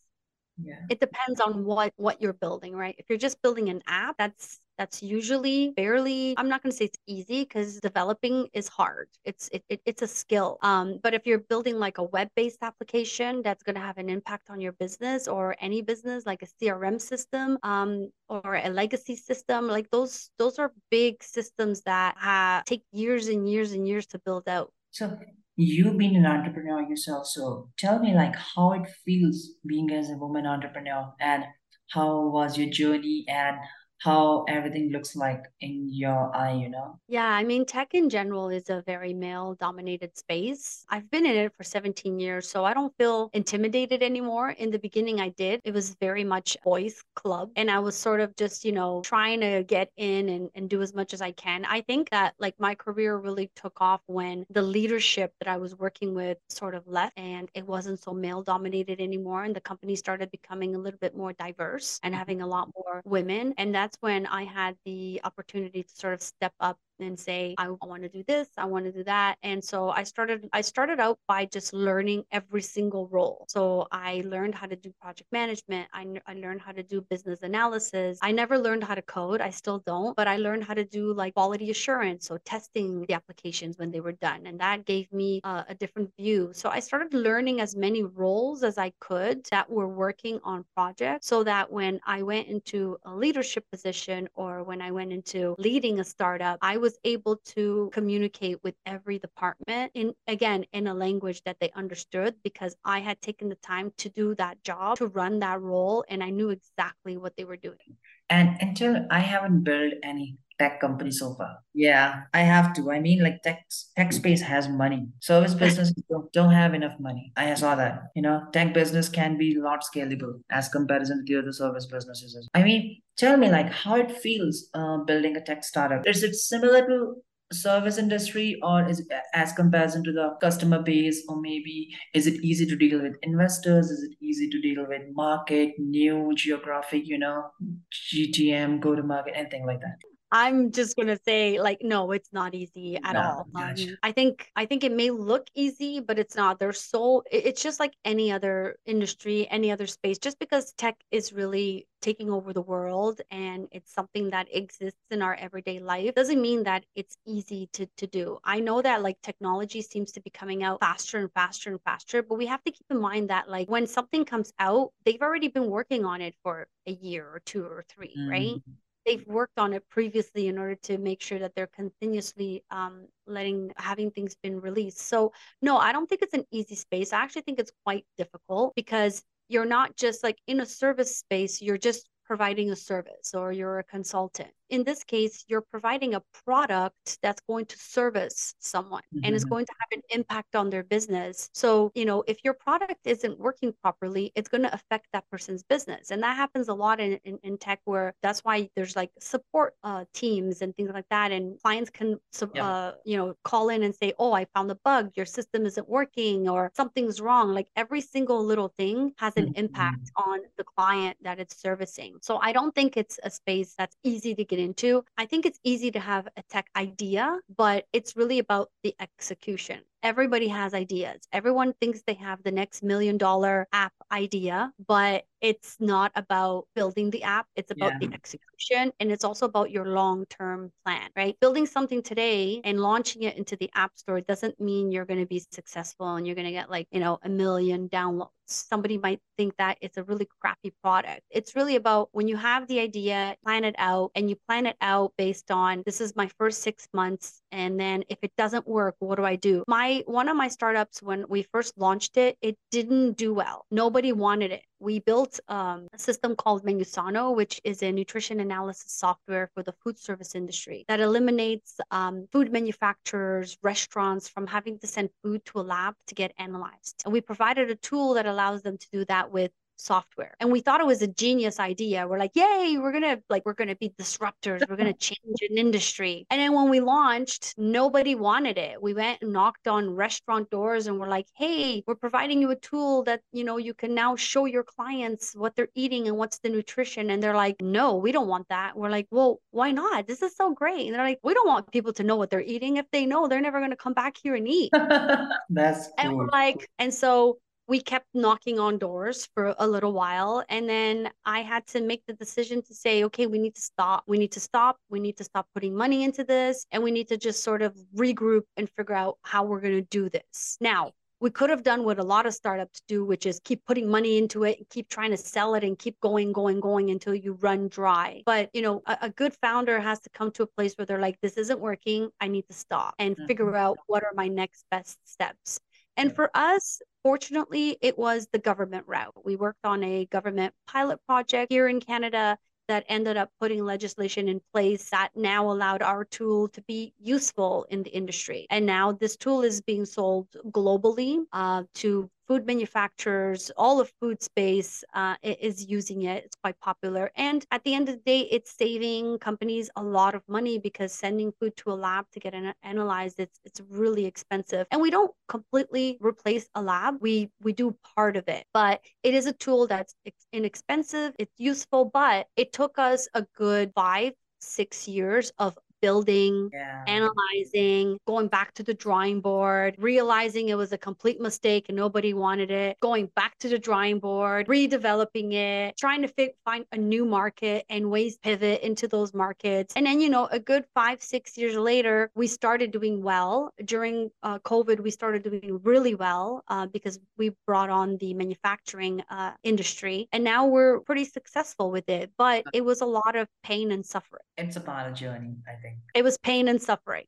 Yeah. 0.63 0.79
It 0.89 0.99
depends 0.99 1.39
on 1.39 1.65
what 1.65 1.93
what 1.97 2.21
you're 2.21 2.33
building, 2.33 2.73
right? 2.73 2.95
If 2.97 3.05
you're 3.09 3.17
just 3.17 3.41
building 3.41 3.69
an 3.69 3.81
app, 3.87 4.15
that's 4.17 4.59
that's 4.77 5.01
usually 5.01 5.71
barely 5.75 6.35
i'm 6.37 6.47
not 6.47 6.61
going 6.61 6.71
to 6.71 6.77
say 6.77 6.85
it's 6.85 6.99
easy 7.07 7.43
because 7.43 7.79
developing 7.79 8.47
is 8.53 8.67
hard 8.67 9.07
it's 9.25 9.49
it, 9.51 9.63
it, 9.69 9.81
it's 9.85 10.01
a 10.01 10.07
skill 10.07 10.57
um, 10.61 10.99
but 11.03 11.13
if 11.13 11.25
you're 11.25 11.39
building 11.39 11.77
like 11.79 11.97
a 11.97 12.03
web-based 12.03 12.59
application 12.61 13.41
that's 13.43 13.63
going 13.63 13.75
to 13.75 13.81
have 13.81 13.97
an 13.97 14.09
impact 14.09 14.49
on 14.49 14.61
your 14.61 14.73
business 14.73 15.27
or 15.27 15.55
any 15.59 15.81
business 15.81 16.25
like 16.25 16.41
a 16.41 16.47
crm 16.63 16.99
system 17.01 17.57
um, 17.63 18.09
or 18.29 18.61
a 18.63 18.69
legacy 18.69 19.15
system 19.15 19.67
like 19.67 19.89
those 19.89 20.29
those 20.37 20.59
are 20.59 20.71
big 20.91 21.23
systems 21.23 21.81
that 21.81 22.15
have, 22.17 22.63
take 22.65 22.83
years 22.91 23.27
and 23.27 23.49
years 23.49 23.71
and 23.71 23.87
years 23.87 24.05
to 24.05 24.19
build 24.19 24.47
out 24.47 24.71
so 24.91 25.17
you've 25.57 25.97
been 25.97 26.15
an 26.15 26.25
entrepreneur 26.25 26.81
yourself 26.87 27.25
so 27.25 27.67
tell 27.77 27.99
me 27.99 28.13
like 28.13 28.35
how 28.35 28.73
it 28.73 28.87
feels 29.03 29.49
being 29.65 29.91
as 29.91 30.09
a 30.09 30.17
woman 30.17 30.45
entrepreneur 30.45 31.11
and 31.19 31.43
how 31.89 32.27
was 32.27 32.57
your 32.57 32.69
journey 32.69 33.25
and 33.27 33.57
how 33.99 34.45
everything 34.47 34.91
looks 34.91 35.15
like 35.15 35.43
in 35.61 35.89
your 35.89 36.35
eye, 36.35 36.53
you 36.53 36.69
know? 36.69 36.99
Yeah, 37.07 37.27
I 37.27 37.43
mean, 37.43 37.65
tech 37.65 37.93
in 37.93 38.09
general 38.09 38.49
is 38.49 38.69
a 38.69 38.83
very 38.85 39.13
male 39.13 39.55
dominated 39.59 40.17
space. 40.17 40.85
I've 40.89 41.09
been 41.09 41.25
in 41.25 41.35
it 41.35 41.53
for 41.55 41.63
17 41.63 42.19
years, 42.19 42.49
so 42.49 42.63
I 42.63 42.73
don't 42.73 42.93
feel 42.97 43.29
intimidated 43.33 44.03
anymore. 44.03 44.51
In 44.51 44.71
the 44.71 44.79
beginning, 44.79 45.19
I 45.19 45.29
did. 45.29 45.61
It 45.63 45.73
was 45.73 45.95
very 45.99 46.23
much 46.23 46.57
boys 46.63 47.01
club, 47.15 47.49
and 47.55 47.71
I 47.71 47.79
was 47.79 47.95
sort 47.95 48.19
of 48.19 48.35
just, 48.35 48.63
you 48.63 48.71
know, 48.71 49.01
trying 49.03 49.41
to 49.41 49.63
get 49.63 49.89
in 49.97 50.29
and, 50.29 50.49
and 50.55 50.69
do 50.69 50.81
as 50.81 50.93
much 50.93 51.13
as 51.13 51.21
I 51.21 51.31
can. 51.31 51.65
I 51.65 51.81
think 51.81 52.09
that 52.11 52.35
like 52.39 52.55
my 52.59 52.75
career 52.75 53.17
really 53.17 53.51
took 53.55 53.81
off 53.81 54.01
when 54.07 54.45
the 54.49 54.61
leadership 54.61 55.33
that 55.39 55.47
I 55.47 55.57
was 55.57 55.75
working 55.75 56.13
with 56.13 56.37
sort 56.49 56.75
of 56.75 56.87
left 56.87 57.17
and 57.17 57.49
it 57.53 57.65
wasn't 57.65 58.01
so 58.01 58.13
male 58.13 58.43
dominated 58.43 59.01
anymore. 59.01 59.43
And 59.43 59.55
the 59.55 59.61
company 59.61 59.95
started 59.95 60.31
becoming 60.31 60.75
a 60.75 60.79
little 60.79 60.99
bit 60.99 61.15
more 61.15 61.33
diverse 61.33 61.99
and 62.03 62.13
mm-hmm. 62.13 62.19
having 62.19 62.41
a 62.41 62.47
lot 62.47 62.69
more 62.75 63.01
women. 63.05 63.53
And 63.57 63.73
that 63.75 63.86
that's 63.87 63.97
when 64.01 64.25
I 64.25 64.43
had 64.43 64.75
the 64.83 65.21
opportunity 65.23 65.83
to 65.83 65.89
sort 65.95 66.13
of 66.13 66.21
step 66.21 66.51
up 66.59 66.77
and 66.99 67.19
say, 67.19 67.55
I 67.57 67.69
want 67.69 68.03
to 68.03 68.09
do 68.09 68.23
this, 68.27 68.49
I 68.57 68.65
want 68.65 68.85
to 68.85 68.91
do 68.91 69.03
that. 69.03 69.37
And 69.43 69.63
so 69.63 69.89
I 69.89 70.03
started, 70.03 70.47
I 70.53 70.61
started 70.61 70.99
out 70.99 71.19
by 71.27 71.45
just 71.45 71.73
learning 71.73 72.23
every 72.31 72.61
single 72.61 73.07
role. 73.07 73.45
So 73.47 73.87
I 73.91 74.23
learned 74.25 74.55
how 74.55 74.67
to 74.67 74.75
do 74.75 74.93
project 75.01 75.31
management. 75.31 75.87
I, 75.93 76.05
I 76.27 76.33
learned 76.33 76.61
how 76.61 76.71
to 76.71 76.83
do 76.83 77.01
business 77.09 77.43
analysis. 77.43 78.19
I 78.21 78.31
never 78.31 78.57
learned 78.57 78.83
how 78.83 78.95
to 78.95 79.01
code. 79.01 79.41
I 79.41 79.49
still 79.49 79.79
don't, 79.85 80.15
but 80.15 80.27
I 80.27 80.37
learned 80.37 80.63
how 80.63 80.73
to 80.73 80.85
do 80.85 81.13
like 81.13 81.33
quality 81.33 81.69
assurance. 81.69 82.27
So 82.27 82.37
testing 82.45 83.05
the 83.07 83.13
applications 83.13 83.77
when 83.77 83.91
they 83.91 83.99
were 83.99 84.13
done. 84.13 84.47
And 84.47 84.59
that 84.59 84.85
gave 84.85 85.11
me 85.11 85.41
uh, 85.43 85.63
a 85.69 85.75
different 85.75 86.11
view. 86.17 86.51
So 86.53 86.69
I 86.69 86.79
started 86.79 87.13
learning 87.13 87.61
as 87.61 87.75
many 87.75 88.03
roles 88.03 88.63
as 88.63 88.77
I 88.77 88.91
could 88.99 89.45
that 89.51 89.69
were 89.69 89.87
working 89.87 90.39
on 90.43 90.65
projects 90.75 91.27
so 91.27 91.43
that 91.43 91.71
when 91.71 91.99
I 92.05 92.21
went 92.21 92.47
into 92.47 92.97
a 93.05 93.13
leadership 93.13 93.65
position 93.71 94.27
or 94.35 94.63
when 94.63 94.81
I 94.81 94.91
went 94.91 95.11
into 95.11 95.55
leading 95.57 95.99
a 95.99 96.03
startup, 96.03 96.57
I 96.61 96.77
was 96.77 96.86
able 97.03 97.37
to 97.37 97.89
communicate 97.93 98.63
with 98.63 98.75
every 98.85 99.19
department 99.19 99.91
in, 99.93 100.13
again, 100.27 100.65
in 100.73 100.87
a 100.87 100.93
language 100.93 101.41
that 101.43 101.57
they 101.59 101.71
understood 101.71 102.35
because 102.43 102.75
I 102.85 102.99
had 102.99 103.19
taken 103.21 103.49
the 103.49 103.55
time 103.55 103.91
to 103.97 104.09
do 104.09 104.35
that 104.35 104.63
job, 104.63 104.97
to 104.97 105.07
run 105.07 105.39
that 105.39 105.61
role, 105.61 106.05
and 106.07 106.23
I 106.23 106.29
knew 106.29 106.49
exactly 106.49 107.17
what 107.17 107.35
they 107.35 107.45
were 107.45 107.57
doing. 107.57 107.97
And 108.29 108.57
until 108.61 109.05
I 109.09 109.19
haven't 109.19 109.63
built 109.63 109.93
any 110.03 110.37
tech 110.59 110.79
company 110.79 111.11
so 111.11 111.35
far. 111.35 111.57
Yeah, 111.73 112.23
I 112.33 112.41
have 112.41 112.73
to. 112.73 112.91
I 112.91 112.99
mean, 112.99 113.23
like 113.23 113.41
tech 113.43 113.65
tech 113.95 114.11
space 114.11 114.41
has 114.41 114.67
money. 114.67 115.07
Service 115.19 115.53
businesses 115.53 116.03
don't, 116.09 116.31
don't 116.33 116.51
have 116.51 116.73
enough 116.73 116.99
money. 116.99 117.31
I 117.37 117.53
saw 117.53 117.75
that. 117.75 118.03
You 118.15 118.21
know, 118.21 118.43
tech 118.53 118.73
business 118.73 119.09
can 119.09 119.37
be 119.37 119.55
not 119.55 119.83
scalable 119.83 120.39
as 120.51 120.69
comparison 120.69 121.25
to 121.25 121.33
the 121.33 121.39
other 121.39 121.51
service 121.51 121.85
businesses. 121.85 122.49
I 122.53 122.63
mean, 122.63 123.01
tell 123.17 123.37
me 123.37 123.49
like 123.49 123.71
how 123.71 123.95
it 123.95 124.11
feels 124.11 124.69
uh, 124.73 124.97
building 124.97 125.37
a 125.37 125.41
tech 125.41 125.63
startup. 125.63 126.07
Is 126.07 126.23
it 126.23 126.35
similar 126.35 126.85
to 126.87 127.15
service 127.51 127.97
industry 127.97 128.59
or 128.61 128.87
is 128.87 129.07
as 129.33 129.53
comparison 129.53 130.03
to 130.03 130.11
the 130.11 130.35
customer 130.41 130.81
base 130.81 131.23
or 131.29 131.39
maybe 131.39 131.95
is 132.13 132.27
it 132.27 132.35
easy 132.43 132.65
to 132.65 132.75
deal 132.75 133.01
with 133.01 133.15
investors? 133.23 133.89
Is 133.89 134.03
it 134.03 134.17
easy 134.21 134.49
to 134.49 134.61
deal 134.61 134.85
with 134.87 135.01
market 135.13 135.73
new 135.77 136.33
geographic 136.35 137.07
you 137.07 137.17
know 137.17 137.49
gtm 137.91 138.79
go 138.79 138.95
to 138.95 139.03
market 139.03 139.33
anything 139.35 139.65
like 139.65 139.79
that 139.79 139.97
I'm 140.31 140.71
just 140.71 140.97
gonna 140.97 141.17
say, 141.23 141.59
like, 141.59 141.79
no, 141.81 142.11
it's 142.11 142.33
not 142.33 142.53
easy 142.53 142.97
at 142.97 143.13
no, 143.13 143.21
all. 143.21 143.47
Um, 143.55 143.97
I 144.03 144.11
think 144.11 144.51
I 144.55 144.65
think 144.65 144.83
it 144.83 144.91
may 144.91 145.09
look 145.09 145.47
easy, 145.55 146.01
but 146.01 146.19
it's 146.19 146.35
not. 146.35 146.59
There's 146.59 146.81
so 146.81 147.23
it's 147.31 147.61
just 147.61 147.79
like 147.79 147.93
any 148.03 148.31
other 148.31 148.77
industry, 148.85 149.47
any 149.49 149.71
other 149.71 149.87
space. 149.87 150.17
Just 150.17 150.37
because 150.39 150.73
tech 150.73 150.97
is 151.11 151.31
really 151.31 151.87
taking 152.01 152.29
over 152.29 152.53
the 152.53 152.61
world 152.61 153.21
and 153.31 153.67
it's 153.71 153.93
something 153.93 154.29
that 154.29 154.47
exists 154.55 154.99
in 155.09 155.21
our 155.21 155.33
everyday 155.35 155.79
life 155.79 156.13
doesn't 156.13 156.41
mean 156.41 156.63
that 156.63 156.85
it's 156.95 157.17
easy 157.25 157.69
to 157.73 157.87
to 157.97 158.07
do. 158.07 158.37
I 158.43 158.59
know 158.59 158.81
that 158.81 159.01
like 159.01 159.21
technology 159.21 159.81
seems 159.81 160.11
to 160.13 160.21
be 160.21 160.29
coming 160.29 160.61
out 160.61 160.81
faster 160.81 161.19
and 161.19 161.31
faster 161.33 161.69
and 161.69 161.81
faster, 161.83 162.21
but 162.21 162.37
we 162.37 162.47
have 162.47 162.63
to 162.65 162.71
keep 162.71 162.87
in 162.89 162.99
mind 162.99 163.29
that 163.29 163.49
like 163.49 163.69
when 163.69 163.87
something 163.87 164.25
comes 164.25 164.51
out, 164.59 164.91
they've 165.05 165.21
already 165.21 165.47
been 165.47 165.69
working 165.69 166.03
on 166.03 166.21
it 166.21 166.35
for 166.43 166.67
a 166.85 166.91
year 166.91 167.25
or 167.25 167.39
two 167.45 167.63
or 167.63 167.85
3 167.89 168.07
mm-hmm. 168.07 168.29
right? 168.29 168.61
They've 169.07 169.25
worked 169.27 169.57
on 169.57 169.73
it 169.73 169.83
previously 169.89 170.47
in 170.47 170.57
order 170.57 170.75
to 170.83 170.97
make 170.97 171.21
sure 171.21 171.39
that 171.39 171.53
they're 171.55 171.65
continuously 171.67 172.63
um, 172.69 173.07
letting 173.25 173.71
having 173.77 174.11
things 174.11 174.35
been 174.43 174.59
released. 174.61 174.99
So 174.99 175.31
no 175.61 175.77
i 175.77 175.91
don't 175.91 176.07
think 176.07 176.21
it's 176.21 176.33
an 176.33 176.45
easy 176.51 176.75
space. 176.75 177.13
I 177.13 177.21
actually 177.21 177.43
think 177.43 177.59
it's 177.59 177.71
quite 177.85 178.05
difficult 178.17 178.75
because 178.75 179.23
you're 179.49 179.65
not 179.65 179.95
just 179.95 180.23
like 180.23 180.37
in 180.47 180.59
a 180.59 180.65
service 180.65 181.17
space 181.17 181.61
you're 181.61 181.77
just 181.77 182.09
providing 182.25 182.71
a 182.71 182.75
service 182.75 183.33
or 183.33 183.53
you're 183.53 183.79
a 183.79 183.83
consultant 183.83 184.51
in 184.69 184.83
this 184.83 185.03
case, 185.03 185.45
you're 185.47 185.61
providing 185.61 186.15
a 186.15 186.21
product 186.45 187.17
that's 187.21 187.41
going 187.47 187.65
to 187.65 187.77
service 187.77 188.53
someone 188.59 189.01
mm-hmm. 189.13 189.25
and 189.25 189.35
is 189.35 189.45
going 189.45 189.65
to 189.65 189.73
have 189.79 189.97
an 189.97 190.01
impact 190.09 190.55
on 190.55 190.69
their 190.69 190.83
business. 190.83 191.49
So, 191.53 191.91
you 191.95 192.05
know, 192.05 192.23
if 192.27 192.43
your 192.43 192.53
product 192.53 192.99
isn't 193.05 193.39
working 193.39 193.73
properly, 193.81 194.31
it's 194.35 194.49
going 194.49 194.63
to 194.63 194.73
affect 194.73 195.07
that 195.13 195.23
person's 195.31 195.63
business. 195.63 196.11
And 196.11 196.21
that 196.23 196.35
happens 196.35 196.67
a 196.67 196.73
lot 196.73 196.99
in, 196.99 197.19
in, 197.23 197.39
in 197.43 197.57
tech 197.57 197.79
where 197.85 198.13
that's 198.21 198.41
why 198.41 198.69
there's 198.75 198.95
like 198.95 199.11
support 199.19 199.73
uh, 199.83 200.05
teams 200.13 200.61
and 200.61 200.75
things 200.75 200.91
like 200.93 201.07
that. 201.09 201.31
And 201.31 201.59
clients 201.61 201.89
can, 201.89 202.17
yeah. 202.53 202.67
uh, 202.67 202.91
you 203.05 203.17
know, 203.17 203.35
call 203.43 203.69
in 203.69 203.83
and 203.83 203.95
say, 203.95 204.13
oh, 204.19 204.33
I 204.33 204.45
found 204.53 204.69
a 204.71 204.77
bug, 204.83 205.11
your 205.15 205.25
system 205.25 205.65
isn't 205.65 205.87
working 205.87 206.49
or 206.49 206.71
something's 206.75 207.21
wrong. 207.21 207.53
Like 207.53 207.67
every 207.75 208.01
single 208.01 208.43
little 208.43 208.73
thing 208.77 209.13
has 209.17 209.33
an 209.37 209.45
mm-hmm. 209.45 209.59
impact 209.59 210.11
on 210.15 210.39
the 210.57 210.63
client 210.63 211.17
that 211.21 211.39
it's 211.39 211.59
servicing. 211.61 212.17
So 212.21 212.37
I 212.37 212.51
don't 212.51 212.73
think 212.75 212.97
it's 212.97 213.19
a 213.23 213.29
space 213.29 213.73
that's 213.77 213.95
easy 214.03 214.35
to 214.35 214.43
get 214.43 214.56
get 214.57 214.63
into. 214.63 215.03
I 215.17 215.25
think 215.25 215.45
it's 215.45 215.59
easy 215.63 215.91
to 215.91 215.99
have 215.99 216.27
a 216.37 216.43
tech 216.49 216.69
idea, 216.75 217.39
but 217.55 217.85
it's 217.93 218.15
really 218.15 218.39
about 218.39 218.69
the 218.83 218.95
execution. 218.99 219.81
Everybody 220.03 220.47
has 220.47 220.73
ideas. 220.73 221.21
Everyone 221.31 221.73
thinks 221.79 222.01
they 222.05 222.13
have 222.15 222.43
the 222.43 222.51
next 222.51 222.83
million 222.83 223.17
dollar 223.17 223.67
app 223.73 223.93
idea, 224.11 224.71
but 224.87 225.25
it's 225.41 225.77
not 225.79 226.11
about 226.15 226.67
building 226.75 227.09
the 227.09 227.23
app. 227.23 227.47
It's 227.55 227.71
about 227.71 227.93
yeah. 227.93 228.07
the 228.07 228.13
execution 228.13 228.91
and 228.99 229.11
it's 229.11 229.23
also 229.23 229.45
about 229.45 229.71
your 229.71 229.85
long 229.85 230.25
term 230.25 230.71
plan, 230.85 231.09
right? 231.15 231.39
Building 231.39 231.65
something 231.65 232.01
today 232.01 232.61
and 232.63 232.79
launching 232.79 233.23
it 233.23 233.37
into 233.37 233.55
the 233.55 233.69
app 233.75 233.97
store 233.97 234.21
doesn't 234.21 234.59
mean 234.59 234.91
you're 234.91 235.05
going 235.05 235.19
to 235.19 235.27
be 235.27 235.43
successful 235.51 236.15
and 236.15 236.25
you're 236.25 236.35
going 236.35 236.47
to 236.47 236.51
get 236.51 236.69
like, 236.69 236.87
you 236.91 236.99
know, 236.99 237.19
a 237.23 237.29
million 237.29 237.89
downloads 237.89 238.29
somebody 238.49 238.97
might 238.97 239.19
think 239.37 239.55
that 239.57 239.77
it's 239.81 239.97
a 239.97 240.03
really 240.03 240.27
crappy 240.39 240.73
product. 240.81 241.21
It's 241.29 241.55
really 241.55 241.75
about 241.75 242.09
when 242.11 242.27
you 242.27 242.37
have 242.37 242.67
the 242.67 242.79
idea, 242.79 243.35
plan 243.43 243.63
it 243.63 243.75
out, 243.77 244.11
and 244.15 244.29
you 244.29 244.37
plan 244.47 244.65
it 244.65 244.77
out 244.81 245.13
based 245.17 245.51
on 245.51 245.83
this 245.85 246.01
is 246.01 246.15
my 246.15 246.29
first 246.37 246.61
six 246.61 246.87
months. 246.93 247.41
And 247.51 247.79
then 247.79 248.03
if 248.09 248.17
it 248.21 248.31
doesn't 248.37 248.67
work, 248.67 248.95
what 248.99 249.15
do 249.15 249.25
I 249.25 249.35
do? 249.35 249.63
My 249.67 250.03
one 250.05 250.29
of 250.29 250.37
my 250.37 250.47
startups, 250.47 251.01
when 251.01 251.25
we 251.29 251.43
first 251.43 251.77
launched 251.77 252.17
it, 252.17 252.37
it 252.41 252.57
didn't 252.71 253.17
do 253.17 253.33
well. 253.33 253.65
Nobody 253.71 253.96
wanted 254.05 254.51
it. 254.51 254.63
We 254.79 254.99
built 254.99 255.39
um, 255.47 255.87
a 255.93 255.99
system 255.99 256.35
called 256.35 256.63
Menusano, 256.63 257.35
which 257.35 257.59
is 257.63 257.81
a 257.83 257.91
nutrition 257.91 258.39
analysis 258.39 258.91
software 258.91 259.49
for 259.53 259.63
the 259.63 259.73
food 259.83 259.97
service 259.97 260.35
industry 260.35 260.85
that 260.87 260.99
eliminates 260.99 261.79
um, 261.91 262.27
food 262.31 262.51
manufacturers, 262.51 263.57
restaurants 263.63 264.27
from 264.27 264.47
having 264.47 264.79
to 264.79 264.87
send 264.87 265.09
food 265.23 265.43
to 265.45 265.59
a 265.59 265.61
lab 265.61 265.95
to 266.07 266.15
get 266.15 266.33
analyzed. 266.37 267.01
And 267.05 267.13
we 267.13 267.21
provided 267.21 267.69
a 267.69 267.75
tool 267.75 268.13
that 268.13 268.25
allows 268.25 268.61
them 268.61 268.77
to 268.77 268.87
do 268.91 269.05
that 269.05 269.31
with 269.31 269.51
software. 269.77 270.35
And 270.39 270.51
we 270.51 270.59
thought 270.59 270.81
it 270.81 270.87
was 270.87 271.01
a 271.01 271.07
genius 271.07 271.59
idea. 271.59 272.07
We're 272.07 272.19
like, 272.19 272.35
yay, 272.35 272.77
we're 272.79 272.91
gonna 272.91 273.19
like 273.29 273.45
we're 273.45 273.53
gonna 273.53 273.75
be 273.75 273.93
disruptors. 273.97 274.67
We're 274.67 274.75
gonna 274.75 274.93
change 274.99 275.41
an 275.49 275.57
industry. 275.57 276.25
And 276.29 276.41
then 276.41 276.53
when 276.53 276.69
we 276.69 276.79
launched, 276.79 277.53
nobody 277.57 278.15
wanted 278.15 278.57
it. 278.57 278.81
We 278.81 278.93
went 278.93 279.21
and 279.21 279.31
knocked 279.31 279.67
on 279.67 279.89
restaurant 279.89 280.49
doors 280.49 280.87
and 280.87 280.99
we're 280.99 281.09
like, 281.09 281.27
hey, 281.35 281.83
we're 281.87 281.95
providing 281.95 282.41
you 282.41 282.51
a 282.51 282.55
tool 282.55 283.03
that 283.03 283.21
you 283.31 283.43
know 283.43 283.57
you 283.57 283.73
can 283.73 283.93
now 283.93 284.15
show 284.15 284.45
your 284.45 284.63
clients 284.63 285.33
what 285.35 285.55
they're 285.55 285.69
eating 285.75 286.07
and 286.07 286.17
what's 286.17 286.39
the 286.39 286.49
nutrition. 286.49 287.09
And 287.09 287.21
they're 287.21 287.35
like, 287.35 287.61
no, 287.61 287.95
we 287.95 288.11
don't 288.11 288.27
want 288.27 288.47
that. 288.49 288.77
We're 288.77 288.89
like, 288.89 289.07
well, 289.11 289.39
why 289.51 289.71
not? 289.71 290.07
This 290.07 290.21
is 290.21 290.35
so 290.35 290.53
great. 290.53 290.87
And 290.87 290.95
they're 290.95 291.03
like, 291.03 291.19
we 291.23 291.33
don't 291.33 291.47
want 291.47 291.71
people 291.71 291.93
to 291.93 292.03
know 292.03 292.15
what 292.15 292.29
they're 292.29 292.41
eating. 292.41 292.77
If 292.77 292.85
they 292.91 293.05
know, 293.05 293.27
they're 293.27 293.41
never 293.41 293.59
gonna 293.59 293.75
come 293.75 293.93
back 293.93 294.17
here 294.21 294.35
and 294.35 294.47
eat. 294.47 294.71
That's 295.49 295.87
cool. 295.87 295.93
and 295.97 296.17
we're 296.17 296.27
like, 296.27 296.69
and 296.79 296.93
so 296.93 297.37
we 297.67 297.79
kept 297.81 298.07
knocking 298.13 298.59
on 298.59 298.77
doors 298.77 299.27
for 299.33 299.53
a 299.59 299.67
little 299.67 299.93
while 299.93 300.43
and 300.49 300.67
then 300.67 301.09
i 301.25 301.41
had 301.41 301.65
to 301.67 301.81
make 301.81 302.03
the 302.07 302.13
decision 302.13 302.61
to 302.61 302.73
say 302.73 303.03
okay 303.03 303.27
we 303.27 303.37
need 303.37 303.55
to 303.55 303.61
stop 303.61 304.03
we 304.07 304.17
need 304.17 304.31
to 304.31 304.39
stop 304.39 304.77
we 304.89 304.99
need 304.99 305.17
to 305.17 305.23
stop 305.23 305.47
putting 305.53 305.75
money 305.75 306.03
into 306.03 306.23
this 306.23 306.65
and 306.71 306.81
we 306.81 306.91
need 306.91 307.07
to 307.07 307.17
just 307.17 307.43
sort 307.43 307.61
of 307.61 307.75
regroup 307.95 308.43
and 308.55 308.69
figure 308.69 308.95
out 308.95 309.17
how 309.23 309.43
we're 309.43 309.59
going 309.61 309.73
to 309.73 309.81
do 309.81 310.09
this. 310.09 310.57
Now 310.61 310.91
we 311.19 311.31
could 311.31 311.49
have 311.49 311.63
done 311.63 311.83
what 311.83 311.97
a 311.97 312.03
lot 312.03 312.27
of 312.27 312.33
startups 312.33 312.81
do 312.87 313.03
which 313.03 313.25
is 313.25 313.39
keep 313.43 313.65
putting 313.65 313.89
money 313.89 314.19
into 314.19 314.43
it 314.43 314.57
and 314.59 314.69
keep 314.69 314.87
trying 314.87 315.09
to 315.09 315.17
sell 315.17 315.55
it 315.55 315.63
and 315.63 315.79
keep 315.79 315.99
going 315.99 316.31
going 316.31 316.59
going 316.59 316.91
until 316.91 317.15
you 317.15 317.33
run 317.41 317.67
dry. 317.67 318.21
But 318.25 318.49
you 318.53 318.61
know 318.61 318.81
a, 318.85 318.97
a 319.03 319.09
good 319.09 319.33
founder 319.41 319.79
has 319.79 319.99
to 320.01 320.09
come 320.11 320.31
to 320.31 320.43
a 320.43 320.47
place 320.47 320.75
where 320.75 320.85
they're 320.85 320.99
like 320.99 321.17
this 321.21 321.37
isn't 321.37 321.59
working 321.59 322.09
i 322.21 322.27
need 322.27 322.47
to 322.47 322.53
stop 322.53 322.93
and 322.99 323.15
mm-hmm. 323.15 323.25
figure 323.25 323.55
out 323.55 323.77
what 323.87 324.03
are 324.03 324.13
my 324.15 324.27
next 324.27 324.65
best 324.71 324.97
steps 325.05 325.59
and 325.97 326.15
for 326.15 326.29
us, 326.33 326.81
fortunately, 327.03 327.77
it 327.81 327.97
was 327.97 328.27
the 328.31 328.39
government 328.39 328.85
route. 328.87 329.13
We 329.25 329.35
worked 329.35 329.65
on 329.65 329.83
a 329.83 330.05
government 330.05 330.53
pilot 330.67 330.99
project 331.07 331.51
here 331.51 331.67
in 331.67 331.79
Canada 331.79 332.37
that 332.67 332.85
ended 332.89 333.17
up 333.17 333.31
putting 333.39 333.63
legislation 333.63 334.27
in 334.27 334.41
place 334.53 334.89
that 334.89 335.09
now 335.15 335.49
allowed 335.49 335.81
our 335.81 336.03
tool 336.03 336.49
to 336.49 336.61
be 336.63 336.93
useful 336.99 337.65
in 337.69 337.83
the 337.83 337.89
industry. 337.89 338.45
And 338.49 338.65
now 338.65 338.91
this 338.91 339.15
tool 339.15 339.41
is 339.41 339.61
being 339.61 339.85
sold 339.85 340.27
globally 340.51 341.23
uh, 341.31 341.63
to 341.75 342.09
food 342.27 342.45
manufacturers, 342.45 343.51
all 343.57 343.79
of 343.79 343.91
food 344.01 344.21
space 344.21 344.83
uh, 344.93 345.15
is 345.23 345.65
using 345.67 346.03
it. 346.03 346.25
It's 346.25 346.35
quite 346.35 346.59
popular. 346.59 347.09
And 347.15 347.45
at 347.51 347.63
the 347.63 347.73
end 347.73 347.89
of 347.89 347.95
the 347.95 348.01
day, 348.01 348.27
it's 348.31 348.55
saving 348.57 349.19
companies 349.19 349.69
a 349.75 349.83
lot 349.83 350.13
of 350.15 350.23
money 350.27 350.57
because 350.59 350.91
sending 350.91 351.31
food 351.39 351.55
to 351.57 351.71
a 351.71 351.73
lab 351.73 352.05
to 352.11 352.19
get 352.19 352.33
an- 352.33 352.53
analyzed, 352.63 353.19
it's, 353.19 353.39
it's 353.45 353.61
really 353.69 354.05
expensive. 354.05 354.67
And 354.71 354.81
we 354.81 354.91
don't 354.91 355.11
completely 355.27 355.97
replace 356.01 356.47
a 356.55 356.61
lab. 356.61 356.95
We, 357.01 357.29
we 357.41 357.53
do 357.53 357.75
part 357.95 358.17
of 358.17 358.27
it, 358.27 358.45
but 358.53 358.81
it 359.03 359.13
is 359.13 359.25
a 359.25 359.33
tool 359.33 359.67
that's 359.67 359.95
inexpensive. 360.33 361.13
It's 361.17 361.33
useful, 361.37 361.85
but 361.85 362.27
it 362.35 362.51
took 362.51 362.77
us 362.77 363.07
a 363.13 363.25
good 363.35 363.71
five, 363.75 364.13
six 364.39 364.87
years 364.87 365.31
of 365.39 365.57
building, 365.81 366.49
Yeah. 366.53 366.83
analyzing, 366.87 367.97
going 368.07 368.27
back 368.27 368.53
to 368.55 368.63
the 368.63 368.73
drawing 368.73 369.21
board, 369.21 369.75
realizing 369.77 370.49
it 370.49 370.55
was 370.55 370.71
a 370.71 370.77
complete 370.77 371.19
mistake 371.19 371.65
and 371.69 371.75
nobody 371.75 372.13
wanted 372.13 372.51
it, 372.51 372.77
going 372.81 373.07
back 373.15 373.37
to 373.39 373.49
the 373.49 373.59
drawing 373.59 373.99
board, 373.99 374.47
redeveloping 374.47 375.33
it, 375.33 375.77
trying 375.77 376.01
to 376.01 376.07
fi- 376.07 376.33
find 376.45 376.65
a 376.71 376.77
new 376.77 377.05
market 377.05 377.65
and 377.69 377.89
ways 377.91 378.17
pivot 378.17 378.61
into 378.61 378.87
those 378.87 379.13
markets. 379.13 379.73
And 379.75 379.85
then, 379.85 379.99
you 380.01 380.09
know, 380.09 380.27
a 380.31 380.39
good 380.39 380.65
five, 380.73 381.01
six 381.01 381.37
years 381.37 381.55
later, 381.55 382.09
we 382.15 382.27
started 382.27 382.71
doing 382.71 383.01
well. 383.03 383.51
During 383.63 384.09
uh, 384.23 384.39
COVID, 384.39 384.79
we 384.79 384.91
started 384.91 385.23
doing 385.23 385.59
really 385.63 385.95
well 385.95 386.43
uh, 386.47 386.67
because 386.67 386.99
we 387.17 387.31
brought 387.45 387.69
on 387.69 387.97
the 387.97 388.13
manufacturing 388.13 389.03
uh, 389.09 389.33
industry. 389.43 390.07
And 390.11 390.23
now 390.23 390.45
we're 390.47 390.79
pretty 390.81 391.05
successful 391.05 391.71
with 391.71 391.87
it. 391.89 392.11
But 392.17 392.45
it 392.53 392.63
was 392.63 392.81
a 392.81 392.85
lot 392.85 393.15
of 393.15 393.27
pain 393.43 393.71
and 393.71 393.85
suffering. 393.85 394.23
It's 394.37 394.55
a 394.55 394.61
part 394.61 394.89
of 394.89 394.95
journey, 394.95 395.35
I 395.47 395.55
think. 395.61 395.66
It 395.95 396.03
was 396.03 396.17
pain 396.17 396.47
and 396.47 396.61
suffering. 396.61 397.05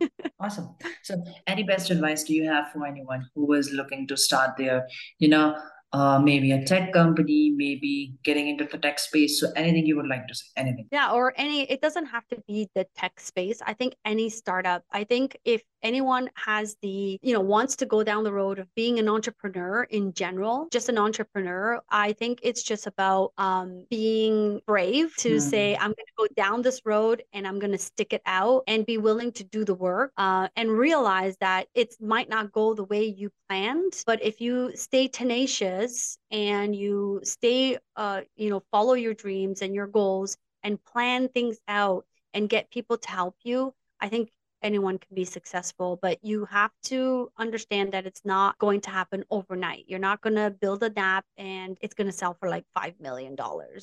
Awesome. 0.40 0.74
So, 1.04 1.22
any 1.46 1.62
best 1.62 1.90
advice 1.90 2.24
do 2.24 2.34
you 2.34 2.48
have 2.50 2.72
for 2.72 2.84
anyone 2.84 3.24
who 3.36 3.52
is 3.52 3.72
looking 3.72 4.08
to 4.08 4.16
start 4.16 4.56
their, 4.56 4.88
you 5.20 5.28
know, 5.28 5.56
uh, 5.92 6.18
maybe 6.18 6.52
a 6.52 6.64
tech 6.64 6.92
company, 6.92 7.52
maybe 7.54 8.14
getting 8.24 8.48
into 8.48 8.64
the 8.64 8.78
tech 8.78 8.98
space. 8.98 9.38
So 9.40 9.52
anything 9.54 9.86
you 9.86 9.96
would 9.96 10.08
like 10.08 10.26
to 10.26 10.34
say, 10.34 10.46
anything. 10.56 10.88
Yeah, 10.90 11.12
or 11.12 11.32
any, 11.36 11.70
it 11.70 11.80
doesn't 11.80 12.06
have 12.06 12.26
to 12.28 12.42
be 12.48 12.68
the 12.74 12.86
tech 12.96 13.20
space. 13.20 13.60
I 13.64 13.74
think 13.74 13.94
any 14.04 14.30
startup, 14.30 14.84
I 14.90 15.04
think 15.04 15.38
if 15.44 15.62
anyone 15.82 16.30
has 16.34 16.76
the, 16.82 17.18
you 17.22 17.32
know, 17.32 17.40
wants 17.40 17.76
to 17.76 17.86
go 17.86 18.02
down 18.02 18.24
the 18.24 18.32
road 18.32 18.58
of 18.58 18.72
being 18.74 18.98
an 18.98 19.08
entrepreneur 19.08 19.84
in 19.84 20.12
general, 20.12 20.68
just 20.72 20.88
an 20.88 20.98
entrepreneur, 20.98 21.80
I 21.88 22.12
think 22.12 22.40
it's 22.42 22.62
just 22.62 22.86
about 22.86 23.32
um, 23.38 23.86
being 23.90 24.60
brave 24.66 25.14
to 25.18 25.36
mm. 25.36 25.40
say, 25.40 25.74
I'm 25.76 25.88
going 25.88 25.94
to 25.94 26.12
go 26.18 26.26
down 26.36 26.62
this 26.62 26.80
road 26.84 27.22
and 27.32 27.46
I'm 27.46 27.58
going 27.58 27.72
to 27.72 27.78
stick 27.78 28.12
it 28.12 28.22
out 28.26 28.64
and 28.66 28.86
be 28.86 28.98
willing 28.98 29.32
to 29.32 29.44
do 29.44 29.64
the 29.64 29.74
work 29.74 30.12
uh, 30.16 30.48
and 30.56 30.70
realize 30.70 31.36
that 31.40 31.68
it 31.74 31.94
might 32.00 32.28
not 32.28 32.52
go 32.52 32.74
the 32.74 32.84
way 32.84 33.04
you 33.04 33.30
planned. 33.48 34.02
But 34.06 34.22
if 34.22 34.40
you 34.40 34.72
stay 34.74 35.08
tenacious 35.08 36.16
and 36.30 36.74
you 36.74 37.20
stay, 37.24 37.78
uh, 37.96 38.22
you 38.36 38.50
know, 38.50 38.62
follow 38.70 38.94
your 38.94 39.14
dreams 39.14 39.62
and 39.62 39.74
your 39.74 39.86
goals 39.86 40.36
and 40.62 40.82
plan 40.84 41.28
things 41.28 41.58
out 41.68 42.06
and 42.34 42.48
get 42.48 42.70
people 42.70 42.96
to 42.96 43.10
help 43.10 43.36
you, 43.42 43.74
I 44.00 44.08
think 44.08 44.30
anyone 44.62 44.98
can 44.98 45.14
be 45.14 45.24
successful, 45.24 45.98
but 46.00 46.18
you 46.22 46.44
have 46.46 46.70
to 46.84 47.30
understand 47.38 47.92
that 47.92 48.06
it's 48.06 48.24
not 48.24 48.58
going 48.58 48.80
to 48.82 48.90
happen 48.90 49.24
overnight. 49.30 49.84
You're 49.88 49.98
not 49.98 50.20
going 50.20 50.36
to 50.36 50.50
build 50.50 50.82
an 50.82 50.96
app 50.96 51.24
and 51.36 51.76
it's 51.80 51.94
going 51.94 52.08
to 52.08 52.12
sell 52.12 52.34
for 52.34 52.48
like 52.48 52.64
$5 52.76 53.00
million, 53.00 53.36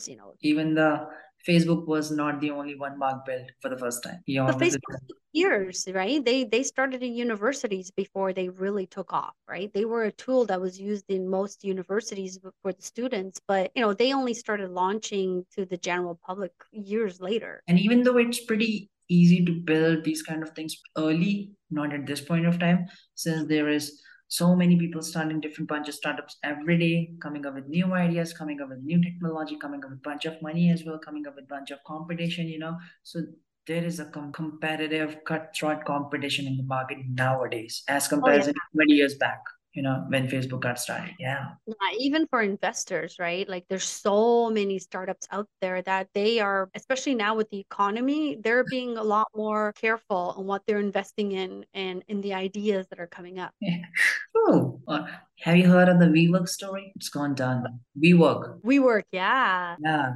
you 0.05 0.15
know. 0.15 0.33
Even 0.41 0.73
the 0.73 1.07
Facebook 1.47 1.87
was 1.87 2.11
not 2.11 2.41
the 2.41 2.51
only 2.51 2.75
one 2.75 2.97
Mark 2.97 3.25
built 3.25 3.49
for 3.61 3.69
the 3.69 3.77
first 3.77 4.03
time. 4.03 4.21
He 4.25 4.37
but 4.37 4.57
Facebook 4.57 4.97
took 5.07 5.17
years, 5.31 5.87
right? 5.93 6.23
They 6.23 6.43
they 6.43 6.63
started 6.63 7.01
in 7.01 7.15
universities 7.15 7.91
before 7.91 8.33
they 8.33 8.49
really 8.49 8.85
took 8.85 9.13
off, 9.13 9.35
right? 9.47 9.71
They 9.73 9.85
were 9.85 10.03
a 10.03 10.11
tool 10.11 10.45
that 10.47 10.59
was 10.59 10.79
used 10.79 11.05
in 11.09 11.29
most 11.29 11.63
universities 11.63 12.39
for 12.61 12.73
the 12.73 12.81
students, 12.81 13.39
but 13.47 13.71
you 13.75 13.81
know 13.81 13.93
they 13.93 14.13
only 14.13 14.33
started 14.33 14.71
launching 14.71 15.45
to 15.55 15.65
the 15.65 15.77
general 15.77 16.19
public 16.25 16.51
years 16.71 17.21
later. 17.21 17.63
And 17.67 17.79
even 17.79 18.03
though 18.03 18.17
it's 18.17 18.43
pretty 18.43 18.89
easy 19.09 19.43
to 19.45 19.51
build 19.51 20.03
these 20.03 20.21
kind 20.21 20.43
of 20.43 20.51
things 20.51 20.77
early, 20.97 21.51
not 21.69 21.93
at 21.93 22.05
this 22.05 22.21
point 22.21 22.45
of 22.45 22.59
time, 22.59 22.87
since 23.15 23.47
there 23.47 23.69
is 23.69 24.01
so 24.27 24.55
many 24.55 24.77
people 24.77 25.01
starting 25.01 25.41
different 25.41 25.67
bunch 25.67 25.89
of 25.89 25.95
startups 25.95 26.37
every 26.43 26.77
day, 26.77 27.11
coming 27.19 27.45
up 27.45 27.55
with 27.55 27.67
new 27.67 27.93
ideas, 27.93 28.31
coming 28.31 28.61
up 28.61 28.69
with 28.69 28.79
new 28.83 29.01
technology, 29.01 29.57
coming 29.57 29.83
up 29.83 29.89
with 29.89 30.03
bunch 30.03 30.25
of 30.25 30.39
money 30.41 30.69
as 30.69 30.83
well, 30.85 30.99
coming 30.99 31.25
up 31.27 31.35
with 31.35 31.47
bunch 31.47 31.71
of 31.71 31.79
competition, 31.85 32.47
you 32.47 32.59
know. 32.59 32.77
So 33.03 33.21
there 33.65 33.83
is 33.83 33.99
a 33.99 34.05
com- 34.05 34.31
competitive 34.31 35.17
cutthroat 35.25 35.83
competition 35.85 36.45
in 36.45 36.57
the 36.57 36.63
market 36.63 36.99
nowadays 37.07 37.83
as 37.87 38.07
compared 38.07 38.43
oh, 38.43 38.45
yeah. 38.45 38.51
to 38.51 38.59
20 38.75 38.93
years 38.93 39.15
back 39.15 39.39
you 39.79 39.83
know 39.83 40.03
when 40.09 40.27
facebook 40.27 40.59
got 40.59 40.77
started 40.77 41.15
yeah 41.19 41.55
yeah 41.65 41.89
even 41.97 42.27
for 42.27 42.41
investors 42.41 43.15
right 43.17 43.47
like 43.47 43.63
there's 43.69 43.87
so 43.87 44.49
many 44.49 44.77
startups 44.77 45.25
out 45.31 45.47
there 45.61 45.81
that 45.81 46.09
they 46.13 46.41
are 46.41 46.69
especially 46.75 47.15
now 47.15 47.33
with 47.33 47.49
the 47.49 47.59
economy 47.59 48.37
they're 48.43 48.65
being 48.65 48.97
a 48.97 49.01
lot 49.15 49.27
more 49.33 49.71
careful 49.79 50.35
on 50.35 50.45
what 50.45 50.61
they're 50.67 50.81
investing 50.81 51.31
in 51.31 51.65
and 51.73 52.03
in 52.09 52.19
the 52.19 52.33
ideas 52.33 52.87
that 52.89 52.99
are 52.99 53.07
coming 53.07 53.39
up 53.39 53.53
yeah. 53.61 53.77
oh 54.35 54.81
uh, 54.89 55.05
have 55.39 55.55
you 55.55 55.69
heard 55.69 55.87
of 55.87 55.97
the 55.97 56.07
WeWork 56.07 56.49
story 56.49 56.91
it's 56.97 57.07
gone 57.07 57.33
done 57.33 57.63
WeWork 58.03 58.59
WeWork 58.59 59.07
yeah 59.13 59.77
yeah 59.79 60.15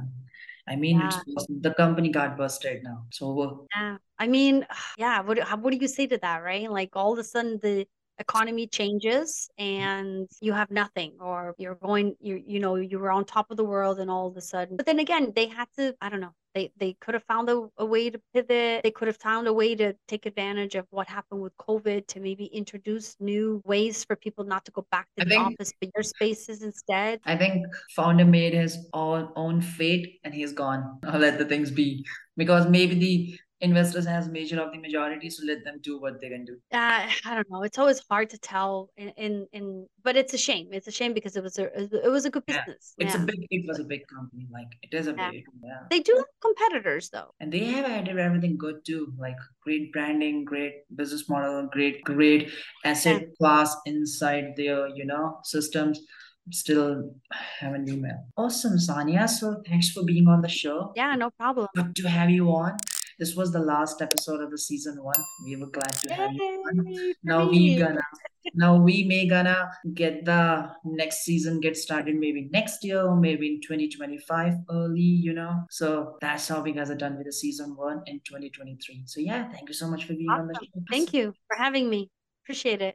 I 0.66 0.76
mean, 0.76 0.98
yeah. 0.98 1.20
the 1.60 1.74
company 1.74 2.08
got 2.08 2.38
busted 2.38 2.82
now. 2.84 3.04
So 3.12 3.66
yeah, 3.76 3.98
I 4.18 4.26
mean, 4.26 4.66
yeah. 4.96 5.20
What 5.20 5.36
what 5.60 5.72
do 5.72 5.76
you 5.76 5.88
say 5.88 6.06
to 6.06 6.16
that, 6.22 6.38
right? 6.42 6.70
Like 6.70 6.96
all 6.96 7.12
of 7.12 7.18
a 7.18 7.24
sudden 7.24 7.60
the 7.62 7.86
economy 8.18 8.66
changes 8.66 9.48
and 9.58 10.28
you 10.40 10.52
have 10.52 10.70
nothing 10.70 11.12
or 11.20 11.54
you're 11.58 11.74
going 11.74 12.14
you 12.20 12.42
you 12.46 12.60
know 12.60 12.76
you 12.76 12.98
were 12.98 13.10
on 13.10 13.24
top 13.24 13.50
of 13.50 13.56
the 13.56 13.64
world 13.64 13.98
and 13.98 14.10
all 14.10 14.26
of 14.26 14.36
a 14.36 14.40
sudden 14.40 14.76
but 14.76 14.86
then 14.86 14.98
again 15.00 15.32
they 15.34 15.46
had 15.46 15.66
to 15.76 15.94
i 16.00 16.08
don't 16.08 16.20
know 16.20 16.32
they 16.54 16.70
they 16.78 16.96
could 17.00 17.14
have 17.14 17.24
found 17.24 17.50
a, 17.50 17.66
a 17.78 17.84
way 17.84 18.10
to 18.10 18.20
pivot. 18.32 18.82
They 18.82 18.90
could 18.90 19.08
have 19.08 19.16
found 19.16 19.48
a 19.48 19.52
way 19.52 19.74
to 19.74 19.94
take 20.06 20.24
advantage 20.24 20.76
of 20.76 20.86
what 20.90 21.08
happened 21.08 21.42
with 21.42 21.56
covid 21.56 22.06
to 22.08 22.20
maybe 22.20 22.46
introduce 22.46 23.16
new 23.20 23.60
ways 23.64 24.04
for 24.04 24.16
people 24.16 24.44
not 24.44 24.64
to 24.66 24.70
go 24.70 24.86
back 24.90 25.08
to 25.16 25.22
I 25.22 25.24
the 25.24 25.30
think, 25.30 25.46
office 25.46 25.72
but 25.80 25.90
your 25.94 26.02
spaces 26.02 26.62
instead. 26.62 27.20
I 27.24 27.36
think 27.36 27.66
founder 27.96 28.24
made 28.24 28.54
his 28.54 28.78
own 28.92 29.28
own 29.36 29.60
fate 29.60 30.20
and 30.24 30.32
he's 30.32 30.52
gone. 30.52 31.00
I'll 31.04 31.20
let 31.20 31.38
the 31.38 31.44
things 31.44 31.70
be. 31.70 32.04
Because 32.36 32.66
maybe 32.68 32.94
the 32.96 33.38
investors 33.60 34.04
has 34.04 34.28
major 34.28 34.60
of 34.60 34.72
the 34.72 34.78
majority 34.78 35.30
so 35.30 35.44
let 35.46 35.64
them 35.64 35.78
do 35.82 36.00
what 36.00 36.20
they 36.20 36.28
can 36.28 36.44
do 36.44 36.54
uh, 36.72 37.06
i 37.24 37.34
don't 37.34 37.48
know 37.50 37.62
it's 37.62 37.78
always 37.78 38.00
hard 38.10 38.28
to 38.28 38.38
tell 38.38 38.90
in, 38.96 39.08
in 39.10 39.46
in 39.52 39.86
but 40.02 40.16
it's 40.16 40.34
a 40.34 40.38
shame 40.38 40.68
it's 40.72 40.86
a 40.86 40.90
shame 40.90 41.14
because 41.14 41.36
it 41.36 41.42
was 41.42 41.58
a 41.58 41.66
it 42.04 42.10
was 42.10 42.24
a 42.24 42.30
good 42.30 42.44
business 42.46 42.94
yeah. 42.98 43.06
it's 43.06 43.14
yeah. 43.14 43.22
a 43.22 43.26
big 43.26 43.46
it 43.50 43.64
was 43.66 43.78
a 43.78 43.84
big 43.84 44.02
company 44.08 44.46
like 44.52 44.66
it 44.82 44.92
is 44.92 45.06
a 45.06 45.14
yeah. 45.16 45.30
big 45.30 45.44
yeah 45.62 45.80
they 45.90 46.00
do 46.00 46.14
have 46.16 46.26
competitors 46.40 47.08
though 47.10 47.30
and 47.40 47.52
they 47.52 47.64
have 47.64 47.84
added 47.84 48.18
everything 48.18 48.56
good 48.58 48.84
too 48.84 49.12
like 49.18 49.36
great 49.62 49.92
branding 49.92 50.44
great 50.44 50.74
business 50.96 51.28
model 51.28 51.68
great 51.70 52.02
great 52.02 52.50
asset 52.84 53.24
class 53.38 53.76
inside 53.86 54.52
their 54.56 54.88
you 54.88 55.06
know 55.06 55.38
systems 55.44 56.00
still 56.50 57.10
have 57.58 57.74
an 57.74 57.88
email. 57.88 58.26
Awesome, 58.36 58.78
Sonia. 58.78 59.26
So 59.28 59.62
thanks 59.66 59.90
for 59.90 60.02
being 60.04 60.28
on 60.28 60.42
the 60.42 60.48
show. 60.48 60.92
Yeah, 60.94 61.14
no 61.14 61.30
problem. 61.30 61.68
Good 61.74 61.96
to 61.96 62.08
have 62.08 62.30
you 62.30 62.48
on. 62.50 62.76
This 63.18 63.34
was 63.34 63.52
the 63.52 63.60
last 63.60 64.02
episode 64.02 64.40
of 64.40 64.50
the 64.50 64.58
season 64.58 65.02
one. 65.02 65.22
We 65.44 65.56
were 65.56 65.66
glad 65.66 65.92
to 65.92 66.14
have 66.14 66.32
you 66.32 66.64
on. 66.66 67.14
Now 67.22 67.48
we 67.48 67.76
gonna 67.76 68.02
now 68.54 68.76
we 68.76 69.04
may 69.04 69.26
gonna 69.26 69.70
get 69.94 70.24
the 70.24 70.70
next 70.84 71.24
season 71.24 71.60
get 71.60 71.76
started 71.76 72.16
maybe 72.16 72.48
next 72.52 72.84
year, 72.84 73.02
or 73.02 73.16
maybe 73.16 73.54
in 73.54 73.60
2025 73.60 74.54
early, 74.70 75.00
you 75.00 75.32
know. 75.32 75.64
So 75.70 76.16
that's 76.20 76.48
how 76.48 76.62
we 76.62 76.72
guys 76.72 76.90
are 76.90 76.96
done 76.96 77.16
with 77.16 77.26
the 77.26 77.32
season 77.32 77.76
one 77.76 78.02
in 78.06 78.20
2023. 78.20 79.04
So 79.06 79.20
yeah, 79.20 79.48
thank 79.50 79.68
you 79.68 79.74
so 79.74 79.88
much 79.88 80.04
for 80.04 80.14
being 80.14 80.28
awesome. 80.30 80.42
on 80.42 80.48
the 80.48 80.54
show. 80.54 80.82
Thank 80.90 81.14
you 81.14 81.32
for 81.46 81.56
having 81.56 81.88
me. 81.88 82.10
Appreciate 82.44 82.82
it. 82.82 82.92